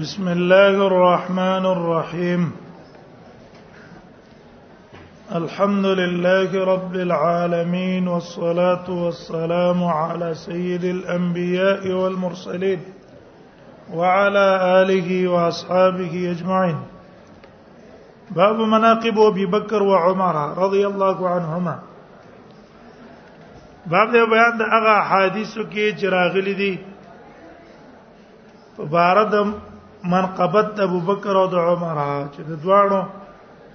بسم 0.00 0.28
الله 0.28 0.86
الرحمن 0.86 1.64
الرحيم 1.76 2.52
الحمد 5.34 5.84
لله 5.86 6.64
رب 6.64 6.94
العالمين 6.94 8.08
والصلاه 8.08 8.86
والسلام 8.90 9.84
على 9.84 10.34
سيد 10.34 10.84
الانبياء 10.84 11.88
والمرسلين 11.92 12.80
وعلى 13.94 14.46
اله 14.82 15.28
واصحابه 15.28 16.30
اجمعين 16.30 16.76
باب 18.30 18.56
مناقب 18.58 19.18
ابي 19.18 19.46
بكر 19.46 19.82
وعمر 19.82 20.58
رضي 20.58 20.86
الله 20.86 21.28
عنهما 21.28 21.76
باب 23.86 24.08
دې 24.12 24.30
بیان 24.30 24.56
د 24.58 24.62
هغه 24.72 24.94
حدیثو 25.10 25.64
کې 25.70 26.56
دي 26.62 26.78
په 28.76 28.82
بارد 28.84 29.34
منقبت 30.10 30.80
ابو 30.80 31.00
بکر 31.08 31.36
او 31.36 31.46
د 31.50 31.54
عمر 31.54 31.98
چې 32.34 32.42
د 32.48 32.52
دواړو 32.62 33.02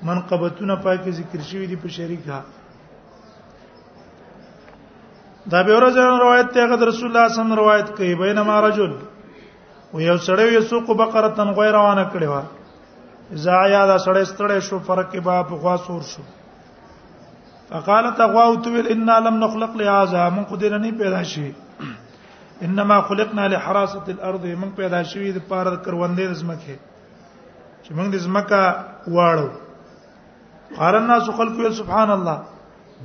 منقبتونه 0.07 0.75
پای 0.85 0.97
کې 1.03 1.11
ذکر 1.19 1.41
شوی 1.49 1.67
دي 1.67 1.75
په 1.83 1.87
شریکه 1.97 2.39
دا 5.51 5.61
به 5.67 5.77
ورځ 5.77 5.97
روایت 6.23 6.49
ته 6.55 6.67
غد 6.71 6.81
رسول 6.89 7.05
الله 7.09 7.27
صلی 7.27 7.27
الله 7.27 7.27
علیه 7.31 7.39
وسلم 7.39 7.53
روایت 7.59 7.93
کوي 7.99 8.15
بینما 8.23 8.59
رجل 8.67 8.93
و 9.93 10.01
یو 10.01 10.15
سړی 10.17 10.51
یو 10.57 10.61
سوق 10.71 10.89
بقره 11.03 11.29
تن 11.35 11.51
غیر 11.59 11.71
روانه 11.77 12.03
کړي 12.15 12.27
و 12.31 12.41
زایا 13.45 13.85
دا 13.91 13.95
سړی 13.97 14.25
ستړی 14.25 14.59
شو 14.69 14.79
فرق 14.89 15.15
با 15.27 15.37
په 15.43 15.55
غوا 15.61 15.77
سور 15.85 16.01
شو 16.09 16.21
فقالت 17.69 18.19
غوا 18.33 18.43
او 18.49 18.55
تو 18.65 18.69
ان 18.89 19.09
لم 19.27 19.39
نخلق 19.45 19.75
لهذا 19.81 20.27
من 20.35 20.43
قدرنی 20.51 20.91
پیدا 20.99 21.23
شي 21.31 21.47
انما 22.65 22.97
خلقنا 23.07 23.43
لحراسه 23.53 24.05
الارض 24.15 24.43
موږ 24.59 24.71
پیدا 24.79 25.01
شوی 25.13 25.31
د 25.31 25.39
پاره 25.49 25.73
کروندې 25.85 26.23
د 26.29 26.33
زمکه 26.41 26.75
چې 27.83 27.89
موږ 27.97 28.07
د 28.15 28.17
زمکه 28.25 28.61
واړو 29.15 29.49
قال 30.77 30.95
الناس 31.01 31.27
خلق 31.39 31.59
یو 31.65 31.71
سبحان 31.81 32.09
الله 32.15 32.37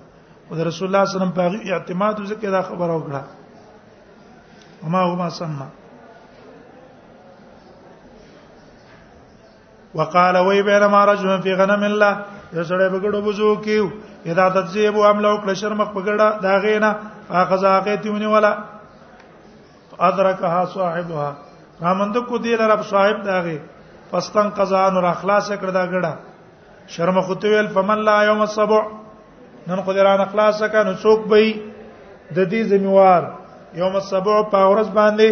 او 0.48 0.60
رسول 0.64 0.64
الله 0.64 0.70
صلی 0.72 0.88
الله 0.88 1.04
علیه 1.04 1.20
وسلم 1.20 1.36
په 1.38 1.72
اعتماد 1.78 2.24
ذکر 2.34 2.50
دا 2.56 2.62
خبره 2.68 2.94
وکړه 2.98 3.22
وما 4.86 5.02
هما 5.14 5.28
سما 5.28 5.68
وقال 9.94 10.36
وی 10.36 10.62
بينما 10.62 11.04
رجل 11.04 11.42
في 11.42 11.52
غنم 11.54 11.84
الله 11.84 12.16
یو 12.52 12.62
سړی 12.64 12.88
بغړو 12.92 13.20
بوزو 13.22 13.54
کیو 13.64 13.88
اذا 14.26 14.48
تذيب 14.48 14.96
عملو 15.00 15.38
کله 15.40 15.52
شرم 15.54 15.82
پګړه 15.84 16.38
دا 16.42 16.58
غینا 16.58 16.92
اخذ 17.40 17.64
اقیتونی 17.64 18.26
ولا 18.26 18.52
ادرکها 20.00 20.64
صاحبها 20.74 21.32
رامند 21.82 22.16
کو 22.28 22.38
دی 22.44 22.56
لرب 22.56 22.82
صاحب 22.90 23.22
داغه 23.24 23.58
فستن 24.10 24.48
قزان 24.58 24.96
ور 24.96 25.04
اخلاص 25.10 25.52
کړه 25.52 25.70
دا 25.70 25.86
غړه 25.86 26.14
شرم 26.96 27.20
خطویل 27.20 27.68
فمن 27.74 27.98
لا 28.04 28.22
يوم 28.22 28.40
الصبع 28.42 28.82
نن 29.66 29.80
قدران 29.90 30.20
اخلاص 30.20 30.62
کنه 30.62 30.94
څوک 31.02 31.28
به 31.28 31.60
د 32.36 32.48
دې 32.48 32.62
ذمہوار 32.70 33.22
یوم 33.74 33.94
السبع 33.96 34.40
پاورز 34.50 34.88
باندې 34.88 35.28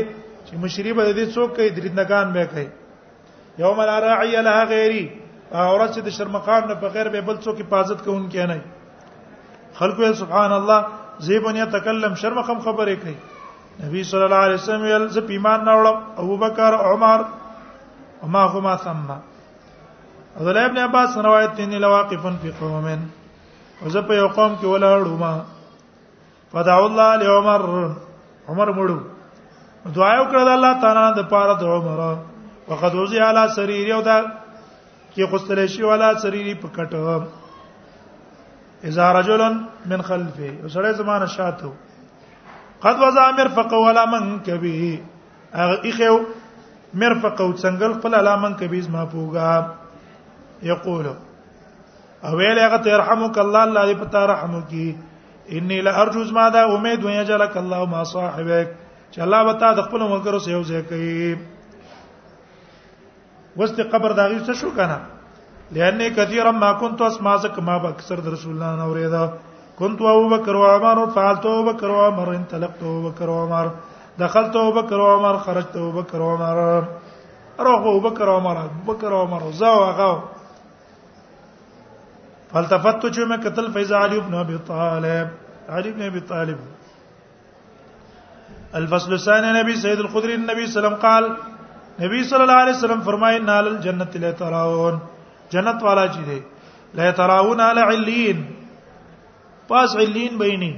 چې 0.48 0.54
مشری 0.62 0.92
به 0.92 1.12
دې 1.12 1.26
څوک 1.34 1.56
کوي 1.56 1.68
دریندگان 1.70 2.32
به 2.32 2.44
کوي 2.52 2.68
یوم 3.58 3.80
الراعی 3.80 4.42
لها 4.42 4.64
غیری 4.64 5.08
پاورز 5.52 5.90
چې 5.96 6.00
د 6.04 6.08
شرمخان 6.10 6.62
نه 6.68 6.74
بغیر 6.74 7.08
به 7.08 7.20
بل 7.20 7.36
څوک 7.40 7.60
حفاظت 7.60 8.00
کوونکی 8.04 8.46
نه 8.46 8.58
خلکو 9.78 10.12
سبحان 10.14 10.52
الله 10.52 10.80
زیبن 11.20 11.56
یتکلم 11.56 12.14
شرمخم 12.14 12.58
خبرې 12.60 12.96
کوي 13.02 13.16
نبی 13.86 14.02
صلی 14.04 14.22
الله 14.24 14.36
علیه 14.44 14.54
وسلم 14.54 14.84
یل 14.84 15.08
ز 15.08 15.18
پیمان 15.26 15.60
ناوړم 15.64 16.20
ابو 16.20 16.36
بکر 16.38 16.72
عمر 16.74 17.20
وما 18.22 18.44
هما 18.48 18.76
ثم 18.84 19.10
عبد 20.36 20.48
الله 20.48 20.64
ابن 20.66 20.78
عباس 20.78 21.16
روایت 21.24 21.56
دی 21.56 21.66
نه 21.66 21.78
لواقف 21.78 22.26
فی 22.42 22.50
قوم 22.58 22.88
وز 23.84 23.96
په 24.08 24.14
یو 24.14 24.28
قوم 24.28 24.56
کې 24.56 24.64
ولاړ 24.64 25.06
هما 25.12 25.44
فدعوا 26.52 26.84
الله 26.84 27.16
لعمر 27.22 27.64
عمر 28.48 28.70
مړو 28.78 28.98
دعا 29.96 30.14
وکړه 30.20 30.40
الله 30.56 30.72
تعالی 30.84 31.06
د 31.16 31.20
پاره 31.32 31.54
د 31.62 31.64
عمر 31.76 32.00
وقد 32.68 32.92
وزي 33.00 33.18
على 33.24 33.42
سرير 33.56 33.84
یو 33.94 34.00
دا 34.08 34.16
کې 35.14 35.22
قستل 35.34 35.58
شي 35.74 35.82
ولا 35.90 36.08
سريري 36.24 36.54
پکټ 36.62 36.90
اذا 38.88 39.06
رجل 39.16 39.42
من 39.90 40.00
خلفه 40.08 40.48
وسړی 40.64 40.92
زمانه 41.02 41.26
شاته 41.36 41.68
قد 42.80 42.96
وزا 43.04 43.26
مرفق 43.36 43.70
ولا 43.84 44.04
من 44.14 44.24
کبه 44.48 44.82
اغه 45.64 45.76
اخو 45.90 46.16
مرفق 46.94 47.40
او 47.40 47.52
څنګه 47.54 47.98
خپل 47.98 48.14
لا 48.28 48.34
من 48.44 48.52
کبه 48.62 48.80
زما 48.88 49.02
پوګه 49.14 49.46
یقول 50.72 51.06
او 52.24 52.34
ویل 52.40 52.58
هغه 52.64 52.76
ته 52.88 52.96
رحمک 53.04 53.34
الله 53.44 53.62
الله 53.68 53.82
دې 53.94 53.98
پتا 54.02 54.22
رحم 54.32 54.52
کی 54.72 54.88
انی 55.54 55.80
لا 55.80 55.90
ارجو 56.02 56.22
ما 56.34 56.48
دا 56.54 56.62
امید 56.74 57.04
ویا 57.04 57.22
جلک 57.28 57.56
الله 57.58 57.84
ما 57.90 58.02
صاحبک 58.12 58.68
چې 59.10 59.20
الله 59.26 59.40
وتا 59.48 59.68
د 59.78 59.80
خپل 59.88 60.00
ملګرو 60.12 60.38
سره 60.46 60.52
یو 60.54 60.62
ځای 60.70 60.82
کوي 60.88 61.30
وست 63.58 63.78
قبر 63.92 64.10
داږي 64.20 64.40
څه 64.46 64.52
شو 64.62 64.70
کنه 64.78 64.98
لانه 65.76 66.06
کثیر 66.18 66.46
ما 66.62 66.70
كنت 66.72 67.00
اسمع 67.08 67.34
ما 67.68 67.76
اکثر 67.90 68.16
د 68.26 68.28
رسول 68.36 68.52
الله 68.56 68.72
نه 68.80 68.84
اوریدا 68.90 69.22
كنت 69.78 69.98
ابو 70.10 70.24
بکر 70.36 70.54
و 70.56 70.66
عمر 70.74 70.96
فعلت 71.14 71.44
ابو 71.46 71.62
بکر 71.72 71.90
و 71.94 71.96
عمر 72.06 72.28
انطلقت 72.34 72.80
ابو 72.82 73.00
بکر 73.10 73.28
و 73.28 73.36
عمر 73.42 73.66
دخلت 74.20 74.54
ابو 74.60 74.72
بکر 74.80 74.98
و 75.06 75.08
عمر 75.16 75.34
خرجت 75.48 75.74
ابو 75.76 75.90
بکر 76.00 76.18
و 76.20 76.22
عمر 76.34 76.56
روح 77.66 77.80
ابو 77.90 78.00
بکر 78.06 78.26
و 78.28 78.32
عمر 78.36 78.56
ابو 78.62 78.82
بکر 78.92 79.10
و 79.12 79.14
عمر 79.24 79.42
زوا 79.58 79.88
غاو 79.98 80.16
فالتفت 82.56 83.04
چې 83.04 83.24
مې 83.30 83.44
قتل 83.44 83.66
فیض 83.72 83.90
علی 84.02 84.16
ابن 84.20 84.34
ابي 84.40 84.58
طالب 84.66 85.32
علی 85.78 85.90
ابن 85.94 86.04
ابي 86.06 86.20
طالب 86.30 86.62
الفصل 88.80 89.12
الثاني 89.16 89.50
نبي 89.56 89.74
سيد 89.82 90.00
الخدري 90.04 90.34
النبي 90.40 90.66
صلى 90.76 90.86
الله 90.86 90.96
عليه 90.96 90.96
وسلم 90.96 90.96
قال 91.02 92.06
نبی 92.06 92.22
صلی 92.32 92.42
الله 92.46 92.62
علیه 92.62 92.78
وسلم 92.78 93.02
فرمایي 93.10 93.38
ان 93.40 93.52
ال 93.56 93.68
جنت 93.88 94.16
لا 94.24 94.30
تراون 94.40 94.98
جنت 95.58 95.84
والا 95.90 96.06
چی 96.16 96.24
دی 96.32 96.38
لا 97.00 97.10
تراون 97.22 97.60
علی 97.68 97.84
علین 97.90 98.40
پاس 99.68 99.96
علین 100.08 100.38
بینی 100.44 100.72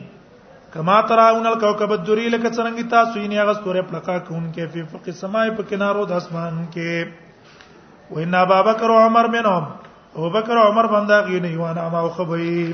کما 0.75 1.01
تراون 1.09 1.47
الكوكب 1.55 1.93
الدری 2.03 2.29
لکه 2.39 2.57
څنګه 2.59 2.95
تاسو 3.01 3.21
یې 3.21 3.45
هغه 3.47 3.61
ستوره 3.65 3.87
پلکا 3.93 4.19
کون 4.31 4.51
کې 4.55 4.79
په 4.79 4.93
فق 4.97 5.13
السماء 5.19 5.47
په 5.61 5.71
کنارو 5.73 6.07
د 6.15 6.21
اسمان 6.23 6.63
کې 6.79 8.17
وان 8.17 8.35
ابا 8.47 8.61
او 8.73 9.05
عمر 9.05 9.31
منهم 9.39 9.85
ابو 10.17 10.29
بکر 10.31 10.57
او 10.57 10.69
عمر 10.73 10.87
باندې 10.87 11.25
غي 11.27 11.41
نه 11.41 11.49
یوانا 11.49 11.89
ما 11.89 12.09
خبري 12.09 12.73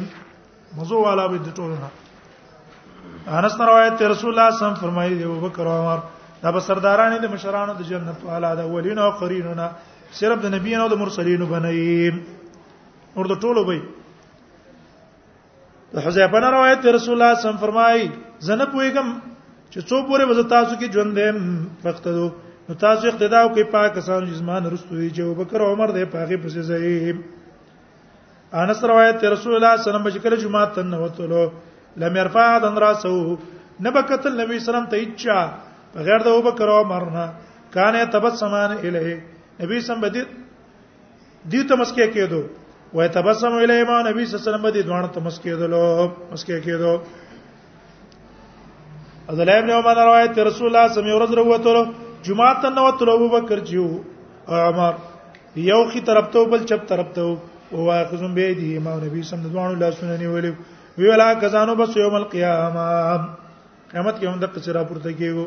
موضوع 0.76 0.98
والا 1.06 1.26
به 1.26 1.36
د 1.42 1.50
ټولنه 1.58 1.88
انس 3.38 3.54
روایت 3.60 4.02
رسول 4.02 4.30
الله 4.30 4.50
صم 4.58 4.74
فرمایي 4.80 5.22
ابو 5.24 5.38
بکر 5.48 5.66
او 5.66 5.76
عمر 5.82 5.98
دا 6.42 6.50
به 6.50 6.60
سردارانه 6.60 7.18
د 7.18 7.24
مشرانو 7.34 7.74
د 7.74 7.82
جنت 7.90 8.18
والا 8.26 8.54
د 8.54 8.60
اولین 8.70 8.98
او 8.98 9.10
قرینونه 9.18 9.68
صرف 10.12 10.38
د 10.42 10.46
نبیانو 10.54 10.84
او 10.84 10.90
د 10.92 10.96
مرسلینو 11.02 11.46
بنئ 11.46 12.12
اور 13.16 13.24
د 13.26 13.32
ټولو 13.42 13.64
به 13.66 13.82
د 15.94 16.02
حذیفه 16.06 16.38
نه 16.40 16.48
روایت 16.56 16.86
رسول 16.86 17.14
الله 17.14 17.34
صم 17.42 17.56
فرمایي 17.64 18.04
زنه 18.46 18.64
پويګم 18.72 19.06
چې 19.72 19.80
څو 19.88 19.96
پورې 20.08 20.24
وځ 20.28 20.38
تاسو 20.54 20.72
کې 20.80 20.92
ژوند 20.94 21.12
دې 21.18 21.30
فقط 21.82 22.04
نو 22.68 22.74
تاسو 22.80 23.04
اقتدا 23.08 23.38
کوي 23.46 23.64
پاکستان 23.78 24.20
جسمان 24.32 24.62
رستوي 24.72 25.08
چې 25.10 25.20
ابوبکر 25.22 25.60
عمر 25.64 25.88
دې 25.94 26.04
پاغه 26.12 26.36
پسې 26.44 26.60
زئی 26.68 27.12
انس 28.62 28.80
روایت 28.92 29.16
رسول 29.16 29.24
الله 29.28 29.38
صلی 29.40 29.48
الله 29.58 29.72
علیه 29.72 29.86
وسلم 29.90 30.04
بشکل 30.06 30.32
جمعه 30.44 30.66
تن 30.76 30.92
وتلو 31.00 31.44
لم 32.04 32.14
يرفع 32.18 32.48
دن 32.64 32.76
راسه 32.84 33.16
نبکت 33.88 34.24
النبي 34.30 34.44
صلی 34.44 34.44
الله 34.44 34.44
علیه 34.48 34.60
وسلم 34.60 34.86
ته 34.92 34.96
اچا 35.06 35.38
بغیر 35.96 36.20
د 36.26 36.28
ابوبکر 36.34 36.68
عمر 36.78 37.04
نه 37.18 37.26
کانه 37.74 38.04
تبسمان 38.14 38.70
الیه 38.78 39.14
نبی 39.62 39.76
سم 39.88 39.98
بدی 40.04 40.22
دې 41.50 41.60
تمسکه 41.72 42.06
کېدو 42.14 42.42
و 42.94 42.96
تبسم 43.18 43.52
الیه 43.62 43.84
ما 43.90 43.96
نبی 44.10 44.20
صلی 44.30 44.38
الله 44.38 44.40
علیه 44.40 44.42
وسلم 44.50 44.72
دې 44.72 44.82
دوان 44.86 45.04
تمسکه 45.18 45.50
کېدلو 45.58 45.84
مسکه 46.32 46.56
کېدو 46.68 46.92
اذن 49.34 49.48
ابن 49.56 49.70
عمر 49.80 49.94
روایت 50.10 50.32
رسول 50.50 50.66
الله 50.68 50.68
صلی 50.68 50.68
الله 50.68 50.80
علیه 50.88 50.96
وسلم 50.96 51.14
ورځ 51.24 51.34
وروته 51.42 51.82
جمعه 52.26 52.52
ته 52.62 52.68
نو 52.76 52.90
تل 52.98 53.08
ابو 53.14 53.28
بکر 53.34 53.60
چیو 53.70 53.86
عمر 54.48 54.94
یو 55.70 55.82
خي 55.92 56.00
طرف 56.08 56.30
ته 56.36 56.44
بل 56.52 56.62
چپ 56.70 56.86
طرف 56.92 57.08
ته 57.14 57.22
او 57.74 57.80
واخذم 57.86 58.32
به 58.38 58.52
دي 58.60 58.68
ما 58.86 58.92
نبی 59.04 59.22
صلی 59.30 59.46
الله 59.48 59.62
علیه 59.62 59.76
وسلم 59.76 59.80
لا 59.80 59.90
سننی 60.00 60.26
ویل 60.32 60.46
ویلا 60.98 61.26
کزانو 61.42 61.74
بس 61.80 61.96
یوم 61.96 62.14
القیامه 62.20 62.84
قیامت 63.92 64.16
کې 64.20 64.26
هم 64.28 64.38
د 64.42 64.46
قصرا 64.54 64.82
پورته 64.90 65.10
کېږي 65.18 65.46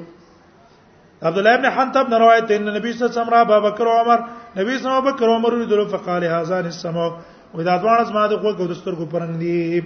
عبد 1.28 1.38
الله 1.38 1.54
ابن 1.58 1.66
حنتب 1.78 2.14
روایت 2.24 2.52
ان 2.58 2.70
نبی 2.78 2.92
صلی 2.92 3.02
الله 3.02 3.12
علیه 3.12 3.20
وسلم 3.22 3.34
را 3.36 3.40
ابو 3.46 3.58
بکر 3.68 3.86
او 3.88 3.96
عمر 4.02 4.20
نبی 4.60 4.78
صلی 4.78 4.88
الله 4.88 5.02
علیه 5.02 5.16
وسلم 5.16 5.36
عمر 5.36 5.66
دلو 5.72 5.86
فقال 5.96 6.24
هذان 6.34 6.66
السماء 6.74 7.10
واذا 7.54 7.78
دوان 7.82 8.00
از 8.04 8.12
ما 8.18 8.28
د 8.28 8.34
خو 8.42 8.54
کو 8.60 8.68
دستور 8.74 8.94
کو 9.00 9.06
پرنګ 9.14 9.40
دی 9.40 9.82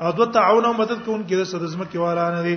او 0.00 0.12
دو 0.12 0.24
تعاون 0.26 0.64
او 0.64 0.72
مدد 0.72 0.98
کوونکی 1.04 1.36
د 1.36 1.44
صدزمه 1.50 1.84
کې 1.92 1.96
والانه 1.96 2.42
دي 2.42 2.56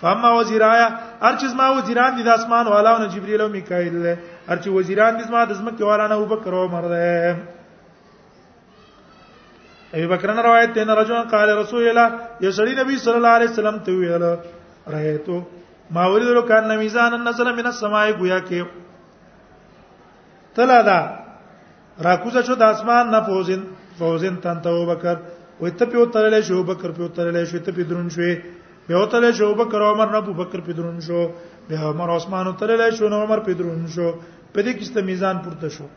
فاما 0.00 0.30
وزیرایا 0.38 0.88
هر 1.22 1.36
چیز 1.40 1.54
ما 1.54 1.70
وزیران 1.78 2.16
دي 2.16 2.22
د 2.22 2.28
اسمان 2.28 2.66
والاونه 2.66 3.06
جبرئیل 3.14 3.40
او 3.40 3.48
میکائیل 3.48 4.06
هر 4.48 4.56
چیز 4.56 4.72
وزیران 4.72 5.16
دي 5.16 5.24
ما 5.30 5.44
د 5.44 5.52
زمکه 5.52 5.84
والانه 5.84 6.14
ابوبکر 6.16 6.52
او 6.54 6.66
عمر 6.68 6.88
ده 6.92 7.36
ابي 9.94 10.06
بکر 10.06 10.42
روایت 10.44 10.74
ته 10.74 10.84
نه 10.84 10.94
رجوان 10.94 11.28
قال 11.34 11.48
رسول 11.64 11.88
الله 11.88 12.06
یو 12.40 12.50
سړی 12.52 12.78
نبی 12.84 12.96
صلی 13.04 13.14
الله 13.20 13.28
علیه 13.36 13.50
وسلم 13.50 13.78
ته 13.88 13.92
ویل 13.92 14.24
رہے 14.90 15.16
تو 15.26 15.40
ماوری 15.96 16.24
درو 16.24 16.40
کان 16.48 16.68
میزان 16.78 17.12
نزل 17.24 17.52
من 17.56 17.66
السماء 17.66 18.04
گویا 18.18 18.38
کې 18.48 18.62
تلا 20.58 20.80
دا 20.90 20.98
راکوزه 22.08 22.42
شو 22.48 22.54
د 22.62 22.74
اسمان 22.76 23.10
نه 23.14 23.20
فوزین 23.28 23.64
فوزین 23.98 24.36
تن 24.46 24.60
ته 24.66 24.70
وبکر 24.80 25.14
وې 25.60 25.70
ته 25.78 25.86
پیو 25.92 26.04
ترلې 26.16 26.40
شو 26.48 26.62
بکر 26.72 26.92
پیو 26.98 27.08
ترلې 27.18 27.44
شو 27.52 27.58
ته 27.68 27.72
پی 27.78 27.82
درون 27.92 28.10
شوې 28.10 28.34
پیو 28.88 29.04
ترلې 29.10 29.32
شو 29.38 29.54
بکر 29.62 29.82
عمر 29.90 30.12
نه 30.16 30.20
بکر 30.42 30.60
پی 30.66 30.72
درون 30.80 31.00
شو 31.06 31.24
بیا 31.70 31.90
عمر 31.94 32.14
عثمان 32.16 32.52
ترلې 32.60 32.94
شو 32.98 33.08
نو 33.14 33.22
عمر 33.24 33.40
پی 33.48 33.54
درون 33.62 33.86
شو 33.96 34.12
په 34.54 34.62
دې 34.62 34.72
کې 34.78 34.84
ست 34.84 34.98
میزان 35.10 35.42
پورته 35.44 35.68
شو 35.68 35.88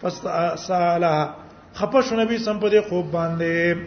پس 0.00 0.20
سالا 0.66 1.14
خپه 1.78 2.00
شو 2.08 2.16
نبی 2.22 2.38
سم 2.48 2.60
په 2.64 2.70
دې 2.70 2.88
خوب 2.90 3.10
باندې 3.18 3.86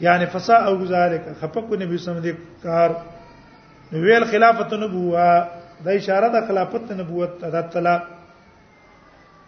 یعنی 0.00 0.26
فسا 0.26 0.56
او 0.66 0.84
ذالک 0.86 1.22
خپکو 1.40 1.76
نبی 1.76 1.96
صلی 1.98 2.10
الله 2.14 2.20
علیه 2.20 2.32
وسلم 2.32 2.46
کار 2.62 2.90
ویل 3.92 4.24
خلافت 4.24 4.72
نبوه 4.74 5.30
دا 5.84 5.90
اشاره 5.90 6.28
د 6.34 6.46
خلافت 6.48 6.88
نبوت 6.98 7.32
ته 7.40 7.60
تلا 7.72 7.96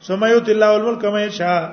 سمایوت 0.00 0.48
الله 0.48 0.68
والملک 0.70 1.04
مې 1.04 1.28
شاء 1.38 1.68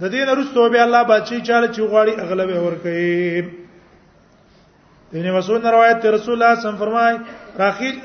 د 0.00 0.04
دین 0.12 0.28
رسو 0.28 0.68
به 0.70 0.80
الله 0.82 1.02
بچی 1.04 1.40
چاله 1.40 1.66
چوغاړي 1.68 2.14
اغلب 2.22 2.50
اور 2.56 2.72
کوي 2.82 3.42
دینه 5.12 5.32
مسعود 5.36 5.66
روایت 5.66 6.06
رسول 6.06 6.42
الله 6.42 6.60
صم 6.60 6.76
فرمای 6.76 7.18
راخیل 7.58 8.00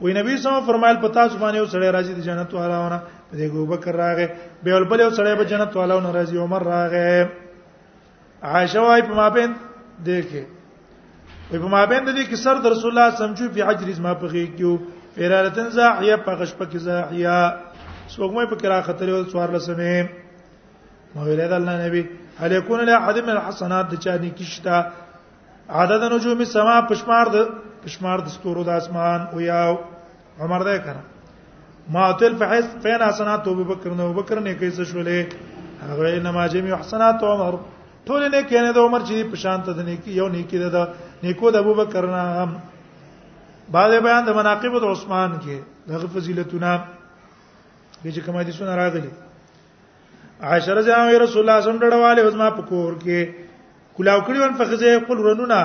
وې 0.00 0.16
نبی 0.16 0.36
صم 0.36 0.60
فرمایل 0.66 0.96
پتا 0.96 1.28
زمانه 1.28 1.56
یو 1.58 1.64
سړی 1.66 1.88
راځي 1.96 2.12
د 2.16 2.20
جنت 2.26 2.54
والاونه 2.54 2.98
په 3.30 3.36
دې 3.38 3.48
ګوبکر 3.52 3.94
راغې 3.96 4.28
به 4.64 4.74
ول 4.74 4.84
بل 4.84 5.00
یو 5.00 5.10
سړی 5.10 5.34
به 5.36 5.44
جنت 5.44 5.76
والاونه 5.76 6.12
راځي 6.12 6.36
عمر 6.36 6.62
راغې 6.62 7.26
عائشہ 8.48 8.78
وايي 8.82 9.02
په 9.06 9.14
مابین 9.16 9.52
دغه 10.04 10.42
وي 11.50 11.58
په 11.64 11.70
مابین 11.72 12.04
د 12.04 12.14
دې 12.16 12.24
کې 12.28 12.36
سر 12.42 12.58
د 12.66 12.72
رسول 12.74 12.92
الله 12.92 13.16
سمجو 13.20 13.48
په 13.56 13.66
حجر 13.70 13.90
ما 14.04 14.14
په 14.22 14.26
غي 14.34 14.44
کیو 14.56 14.70
فرارتن 15.16 15.68
زاحیه 15.76 16.16
په 16.28 16.32
غش 16.42 16.54
په 16.60 16.64
کې 16.70 16.78
زاحیه 16.88 17.36
سوګمې 18.14 18.48
په 18.52 18.56
کرا 18.62 18.78
خطر 18.88 19.08
او 19.16 19.24
سوار 19.32 19.50
لسمې 19.54 21.14
مو 21.14 21.22
ویل 21.26 21.42
د 21.48 21.52
الله 21.58 21.74
نبی 21.86 22.02
هل 22.40 22.52
يكون 22.56 22.80
له 22.88 22.96
احد 22.96 23.16
من 23.28 23.34
الحسنات 23.36 23.90
د 23.92 24.00
چا 24.06 24.16
نکشتا 24.24 24.76
عدد 25.82 26.02
نجوم 26.12 26.38
السما 26.48 26.80
پشمار 26.94 27.26
د 27.34 27.36
پشمار 27.82 28.18
د 28.24 28.28
ستورو 28.36 28.64
د 28.64 28.70
اسمان 28.80 29.20
او 29.32 29.40
یا 29.40 29.60
عمر 30.40 30.64
ده 30.70 30.78
کړه 30.86 31.92
ما 31.98 32.10
تل 32.12 32.36
فحس 32.44 32.64
فین 32.86 33.02
حسنات 33.08 33.48
ابو 33.54 33.64
بکر 33.74 33.92
نو 34.00 34.12
بکر 34.22 34.40
نه 34.48 34.54
کیسه 34.54 34.84
شولې 34.84 35.20
هغه 35.90 36.24
نماز 36.28 36.56
می 36.64 36.72
حسنات 36.82 37.22
عمر 37.32 37.54
ټول 38.06 38.22
نه 38.34 38.40
کینه 38.50 38.70
د 38.76 38.78
عمر 38.84 39.00
چې 39.08 39.30
په 39.32 39.36
شان 39.42 39.58
ته 39.66 39.70
د 39.78 39.88
نیکی 39.88 40.12
یو 40.20 40.28
نیکی 40.36 40.58
ده 40.74 40.84
نیکو 41.24 41.50
د 41.56 41.56
ابوبکر 41.62 42.04
نه 42.14 42.22
هم 42.38 42.50
بعد 43.74 43.90
بیان 44.06 44.22
د 44.28 44.38
مناقب 44.38 44.74
د 44.82 44.86
عثمان 44.94 45.30
کې 45.42 45.56
دغه 45.90 46.06
فضیلتونه 46.14 46.70
به 48.02 48.08
چې 48.14 48.20
کوم 48.24 48.36
حدیثونه 48.42 48.74
راغلي 48.82 49.10
عائشہ 50.50 50.70
رضی 50.78 50.90
الله 50.90 51.04
عنها 51.04 51.18
رسول 51.24 51.40
الله 51.42 51.60
صلی 51.60 51.86
الله 51.86 52.10
علیه 52.14 52.24
وسلم 52.28 52.50
په 52.60 52.66
کور 52.72 52.92
کې 53.02 53.34
کلاو 53.96 54.20
کړي 54.26 54.38
ون 54.40 54.54
فخذه 54.58 55.00
قل 55.10 55.18
رنونا 55.30 55.60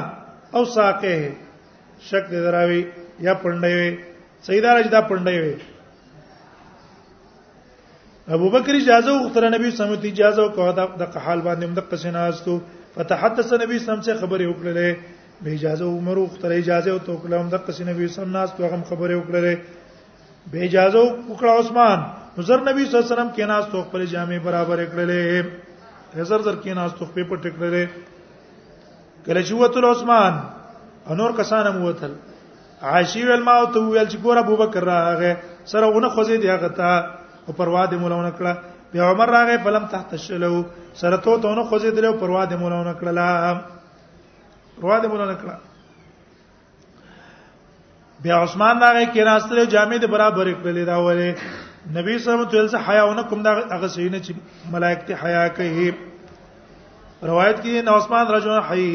او 0.56 0.66
ساقه 0.66 1.32
شک 2.10 2.30
دراوي 2.34 2.82
یا 3.20 3.34
پړندوي 3.44 4.00
سیدار 4.48 4.78
اجدا 4.82 5.02
پړندوي 5.10 5.56
ابو 8.34 8.48
بکر 8.50 8.74
اجازه 8.76 9.12
وغوښتله 9.14 9.50
نبی 9.54 9.70
صلی 9.70 9.78
الله 9.86 9.86
علیه 9.86 9.98
وسلم 10.00 10.14
اجازه 10.14 10.42
وکړه 10.44 11.10
د 11.16 11.24
حال 11.26 11.42
باندې 11.48 11.66
موږ 11.70 11.90
په 11.90 11.96
سناستو 12.04 12.54
فتحدث 12.96 13.50
نبی 13.62 13.78
صلی 13.80 13.90
الله 13.90 13.98
علیه 13.98 14.08
وسلم 14.08 14.22
خبرې 14.24 14.46
وکړلې 14.52 14.90
به 15.42 15.50
اجازه 15.58 15.86
عمر 15.98 16.18
وغوښتله 16.20 16.56
اجازه 16.62 16.92
او 16.94 17.00
توکل 17.10 17.34
هم 17.38 17.50
د 17.54 17.60
قصې 17.68 17.84
نبی 17.90 18.08
صلی 18.16 18.26
الله 18.26 18.40
علیه 18.40 18.54
وسلم 18.54 18.72
هم 18.74 18.84
خبرې 18.90 19.16
وکړلې 19.20 19.56
به 20.52 20.58
اجازه 20.68 21.02
وکړه 21.30 21.52
عثمان 21.60 22.00
حضور 22.38 22.60
نبی 22.70 22.86
صلی 22.86 22.96
الله 22.98 23.06
علیه 23.06 23.14
وسلم 23.16 23.30
کې 23.36 23.46
ناس 23.54 23.66
تو 23.74 23.82
خپل 23.90 24.06
جامې 24.14 24.38
برابر 24.48 24.80
کړلې 24.86 26.18
حضور 26.22 26.40
در 26.48 26.56
کې 26.62 26.70
ناس 26.80 26.92
تو 27.02 27.06
په 27.18 27.24
پټ 27.34 27.44
کړلې 27.58 27.88
کله 29.28 29.42
چې 29.46 29.54
وته 29.54 29.92
عثمان 29.98 30.44
انور 31.14 31.38
کسان 31.42 31.68
هم 31.72 31.86
وتل 31.90 32.14
عاشی 32.94 33.22
ویل 33.28 33.44
ما 33.50 33.56
او 33.62 33.66
تو 33.74 33.86
ویل 33.90 34.08
چې 34.08 34.18
ګور 34.26 34.38
ابو 34.46 34.56
بکر 34.66 34.84
راغه 34.92 35.32
سره 35.74 35.86
ونه 35.86 36.10
خوځې 36.16 36.38
دی 36.42 36.48
هغه 36.54 36.70
ته 36.82 36.90
او 37.48 37.54
پروا 37.54 37.86
دې 37.90 37.96
مولونه 38.02 38.32
کړه 38.38 38.54
بیا 38.94 39.04
عمر 39.12 39.28
راغې 39.36 39.58
بلم 39.66 39.86
تحت 39.94 40.10
شلو 40.24 40.58
سره 41.02 41.18
ته 41.26 41.34
ته 41.46 41.48
نو 41.60 41.64
خوځې 41.64 41.88
درو 41.98 42.14
پروا 42.22 42.44
دې 42.52 42.56
مولونه 42.62 42.94
کړه 43.02 43.26
پروا 44.82 45.00
دې 45.00 45.08
مولونه 45.12 45.36
کړه 45.42 45.56
بیا 48.24 48.36
عثمان 48.46 48.76
راغې 48.86 49.06
کې 49.14 49.22
راستره 49.22 49.66
جامع 49.76 49.98
دې 49.98 50.08
برابر 50.16 50.48
کړلې 50.54 50.86
دا 50.92 50.98
وله 51.10 51.30
نبی 51.94 52.20
صلی 52.20 52.30
الله 52.34 52.48
علیه 52.50 52.64
وسلم 52.64 52.86
حیاونه 52.90 53.22
کوم 53.32 53.40
دا 53.48 53.52
هغه 53.60 53.88
سینه 53.98 54.20
چې 54.26 54.32
ملائکه 54.78 55.12
حیا 55.24 55.44
کوي 55.60 55.90
روایت 57.22 57.62
کې 57.62 57.84
نو 57.90 57.94
عثمان 58.02 58.26
رجو 58.38 58.54
حی 58.72 58.88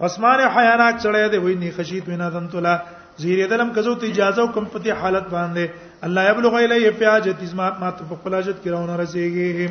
عثمان 0.00 0.40
حیاناک 0.40 0.98
چړې 1.02 1.30
دې 1.30 1.38
وې 1.38 1.56
نه 1.62 1.68
خشیت 1.78 2.04
وینا 2.08 2.28
دنتلا 2.36 2.74
زیری 3.22 3.44
دلم 3.50 3.68
کزو 3.74 3.92
ته 4.02 4.06
اجازه 4.12 4.42
کوم 4.54 4.64
په 4.74 4.80
حالت 5.02 5.24
باندې 5.34 5.64
الله 6.06 6.22
يبلغ 6.30 6.54
الیه 6.60 6.90
فی 6.98 7.04
حاجت 7.04 7.42
اسما 7.42 7.68
ما 7.80 7.90
تفق 7.98 8.26
حاجت 8.34 8.58
کراونه 8.64 8.96
رسیږي 9.02 9.68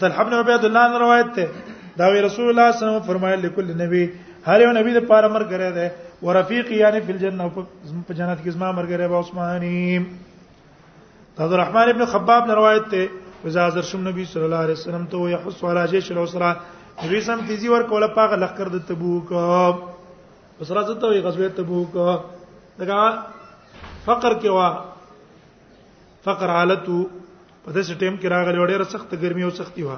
طلحه 0.00 0.22
بن 0.24 0.32
عبید 0.40 0.64
الله 0.68 0.84
نے 0.92 0.98
روایت 1.04 1.32
ته 1.36 1.46
دا 1.98 2.06
وی 2.12 2.20
رسول 2.28 2.46
الله 2.50 2.72
صلی 2.72 2.82
الله 2.82 2.90
علیه 2.90 2.98
وسلم 2.98 3.06
فرمایل 3.10 3.38
لكل 3.46 3.68
نبی 3.82 4.02
هر 4.46 4.60
یو 4.60 4.72
نبی 4.78 4.92
د 4.94 5.00
پاره 5.10 5.28
مرګره 5.34 5.68
ده 5.78 5.86
او 6.22 6.32
رفیق 6.38 6.72
یعنی 6.72 7.00
فی 7.06 7.12
الجنه 7.12 7.48
په 8.08 8.14
جنت 8.14 8.38
کې 8.44 8.48
زما 8.48 8.68
مرګره 8.78 9.06
به 9.12 9.18
عثماني 9.18 10.06
عبد 11.38 11.52
الرحمن 11.52 11.88
ابن 11.94 12.04
خباب 12.14 12.42
نے 12.48 12.54
روایت 12.60 12.88
ته 12.94 13.06
وزا 13.44 13.66
حضرت 13.66 13.84
شم 13.90 14.08
نبی 14.08 14.24
صلی 14.32 14.44
الله 14.48 14.62
علیه 14.66 14.78
وسلم 14.80 15.04
ته 15.12 15.30
یحس 15.34 15.62
علی 15.70 15.84
جیش 15.92 16.10
الاسره 16.16 16.54
نبی 17.04 17.20
سم 17.28 17.44
تیزی 17.48 17.68
ور 17.68 17.82
کوله 17.92 18.06
پاغه 18.16 18.36
لخر 18.46 18.72
د 18.78 18.86
تبوک 18.88 19.32
وسره 20.60 20.88
ته 20.94 21.22
غزوه 21.28 21.48
تبوک 21.60 21.96
دغه 22.80 22.98
فقر 24.04 24.34
کې 24.38 24.48
وا 24.58 24.68
فقر 26.24 26.52
حالت 26.58 26.86
په 26.86 27.72
داسې 27.72 27.98
ټیم 28.02 28.16
کې 28.20 28.30
راغلی 28.34 28.64
ډېره 28.70 28.84
سخت 28.92 29.14
ګرمي 29.24 29.44
او 29.46 29.50
سختی 29.58 29.82
وا 29.88 29.96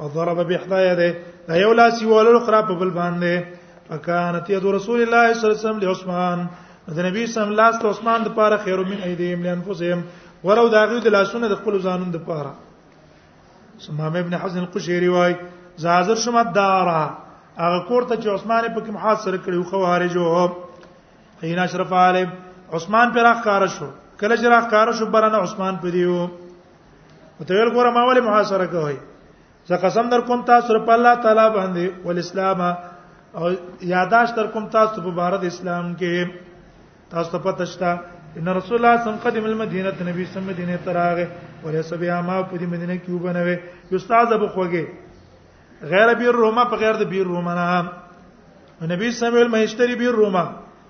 وضرب 0.00 0.38
باحدى 0.48 0.78
يده 0.90 1.10
دا 1.48 1.54
یو 1.56 1.72
لاس 1.72 2.02
یو 2.02 2.08
ول 2.14 2.28
اخرى 2.36 2.60
په 2.68 2.74
بل 2.80 2.90
باندې 3.00 3.88
فكانت 3.88 4.50
يد 4.50 4.64
رسول 4.76 5.00
الله 5.04 5.32
صلى 5.34 5.46
الله 5.46 5.56
عليه 5.56 5.62
وسلم 5.64 5.80
لعثمان 5.84 6.38
د 6.96 6.98
نبی 7.08 7.26
سم 7.32 7.50
لاس 7.60 7.78
ته 7.80 7.88
عثمان 7.90 8.22
د 8.26 8.34
پاره 8.38 8.56
خیر 8.64 8.78
من 8.90 9.02
ایدیم 9.08 9.42
لانفسهم 9.46 10.02
ورو 10.44 10.68
دا 10.74 10.84
غوی 10.90 11.00
د 11.06 11.14
لاسونه 11.16 11.48
د 11.52 11.60
خپل 11.60 11.76
ځانون 11.88 12.10
د 12.16 12.22
پاره 12.26 12.52
سمام 13.86 14.16
ابن 14.22 14.34
حزن 14.44 14.58
القشيري 14.62 15.08
وايي 15.16 15.34
زازر 15.84 16.14
شمه 16.24 16.42
دارا 16.56 17.02
هغه 17.58 17.84
کوړه 17.88 18.16
چې 18.22 18.34
عثمان 18.36 18.64
په 18.78 18.86
کوم 18.88 18.96
حاصل 19.04 19.36
کړی 19.36 19.70
خو 19.70 19.84
خارجو 19.84 20.48
حين 21.44 21.58
اشرف 21.66 21.92
علی 22.06 22.24
عثمان 22.78 23.12
پر 23.14 23.24
اخکار 23.34 23.66
شو 23.76 23.90
کله 24.20 24.36
چې 24.36 24.64
اخکار 24.64 24.92
شو 24.98 25.06
برنه 25.14 25.38
عثمان 25.46 25.76
پر 25.84 25.88
دیو 25.98 26.18
وتویل 26.24 27.76
ګوره 27.76 27.94
ما 27.98 28.08
ولې 28.10 28.28
محاصره 28.30 28.66
کوي 28.74 28.96
زه 29.70 29.76
قسم 29.76 30.10
در 30.10 30.20
کوم 30.26 30.42
تاسو 30.48 30.74
په 30.86 30.92
الله 30.98 31.14
تعالی 31.24 31.46
باندې 31.56 31.84
ول 32.06 32.18
اسلام 32.18 32.60
او 33.40 33.46
یاداش 33.94 34.28
در 34.38 34.46
کوم 34.54 34.64
تاسو 34.74 35.00
په 35.02 35.10
بھارت 35.18 35.44
اسلام 35.50 35.92
کې 36.00 37.12
تاسو 37.12 37.38
په 37.44 37.52
تشتا 37.60 37.90
ان 38.40 38.48
رسول 38.58 38.76
الله 38.78 39.04
صم 39.04 39.16
قدم 39.26 39.44
المدینه 39.50 39.92
نبی 40.08 40.26
صم 40.32 40.42
مدینه 40.52 40.78
تراغه 40.86 41.26
ولې 41.64 41.82
سبیا 41.92 42.16
ما 42.30 42.38
په 42.42 42.58
دې 42.58 42.62
مدینه 42.72 42.96
کې 42.98 43.10
وبنوي 43.12 43.56
استاد 44.00 44.32
ابو 44.38 44.48
خوګه 44.48 44.84
غیر 45.94 46.14
بیر 46.24 46.34
روما 46.42 46.64
په 46.74 46.82
غیر 46.82 46.98
د 47.04 47.08
بیر 47.14 47.26
روما 47.34 47.54
نه 47.60 48.88
نبی 48.94 49.10
صم 49.20 49.34
ویل 49.38 49.48
مهشتری 49.54 49.94
بیر 50.02 50.10
روما 50.22 50.44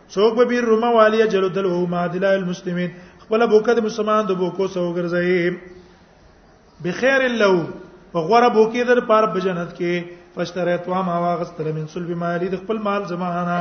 څوک 0.08 0.34
به 0.40 0.44
بیر 0.54 0.64
روما 0.70 0.92
والیه 0.96 1.26
جلدل 1.36 1.64
او 1.74 1.84
معادله 1.92 2.26
المسلمین 2.40 2.90
خپل 3.20 3.46
بوکد 3.56 3.78
مسلمان 3.90 4.26
د 4.34 4.38
بوکو 4.42 4.66
سو 4.78 4.88
ګرځي 5.02 5.54
بخیر 6.88 7.28
لو 7.46 7.54
په 8.12 8.18
غوړه 8.26 8.48
بوکې 8.54 8.82
در 8.90 9.00
پار 9.10 9.24
په 9.34 9.38
جنت 9.46 9.70
کې 9.78 9.92
فشتریت 10.34 10.84
وا 10.92 11.00
ما 11.08 11.16
واغستل 11.24 11.66
من 11.78 11.86
سلب 11.94 12.10
مالی 12.22 12.48
د 12.52 12.62
خپل 12.62 12.78
مال 12.88 13.02
زمانہ 13.12 13.58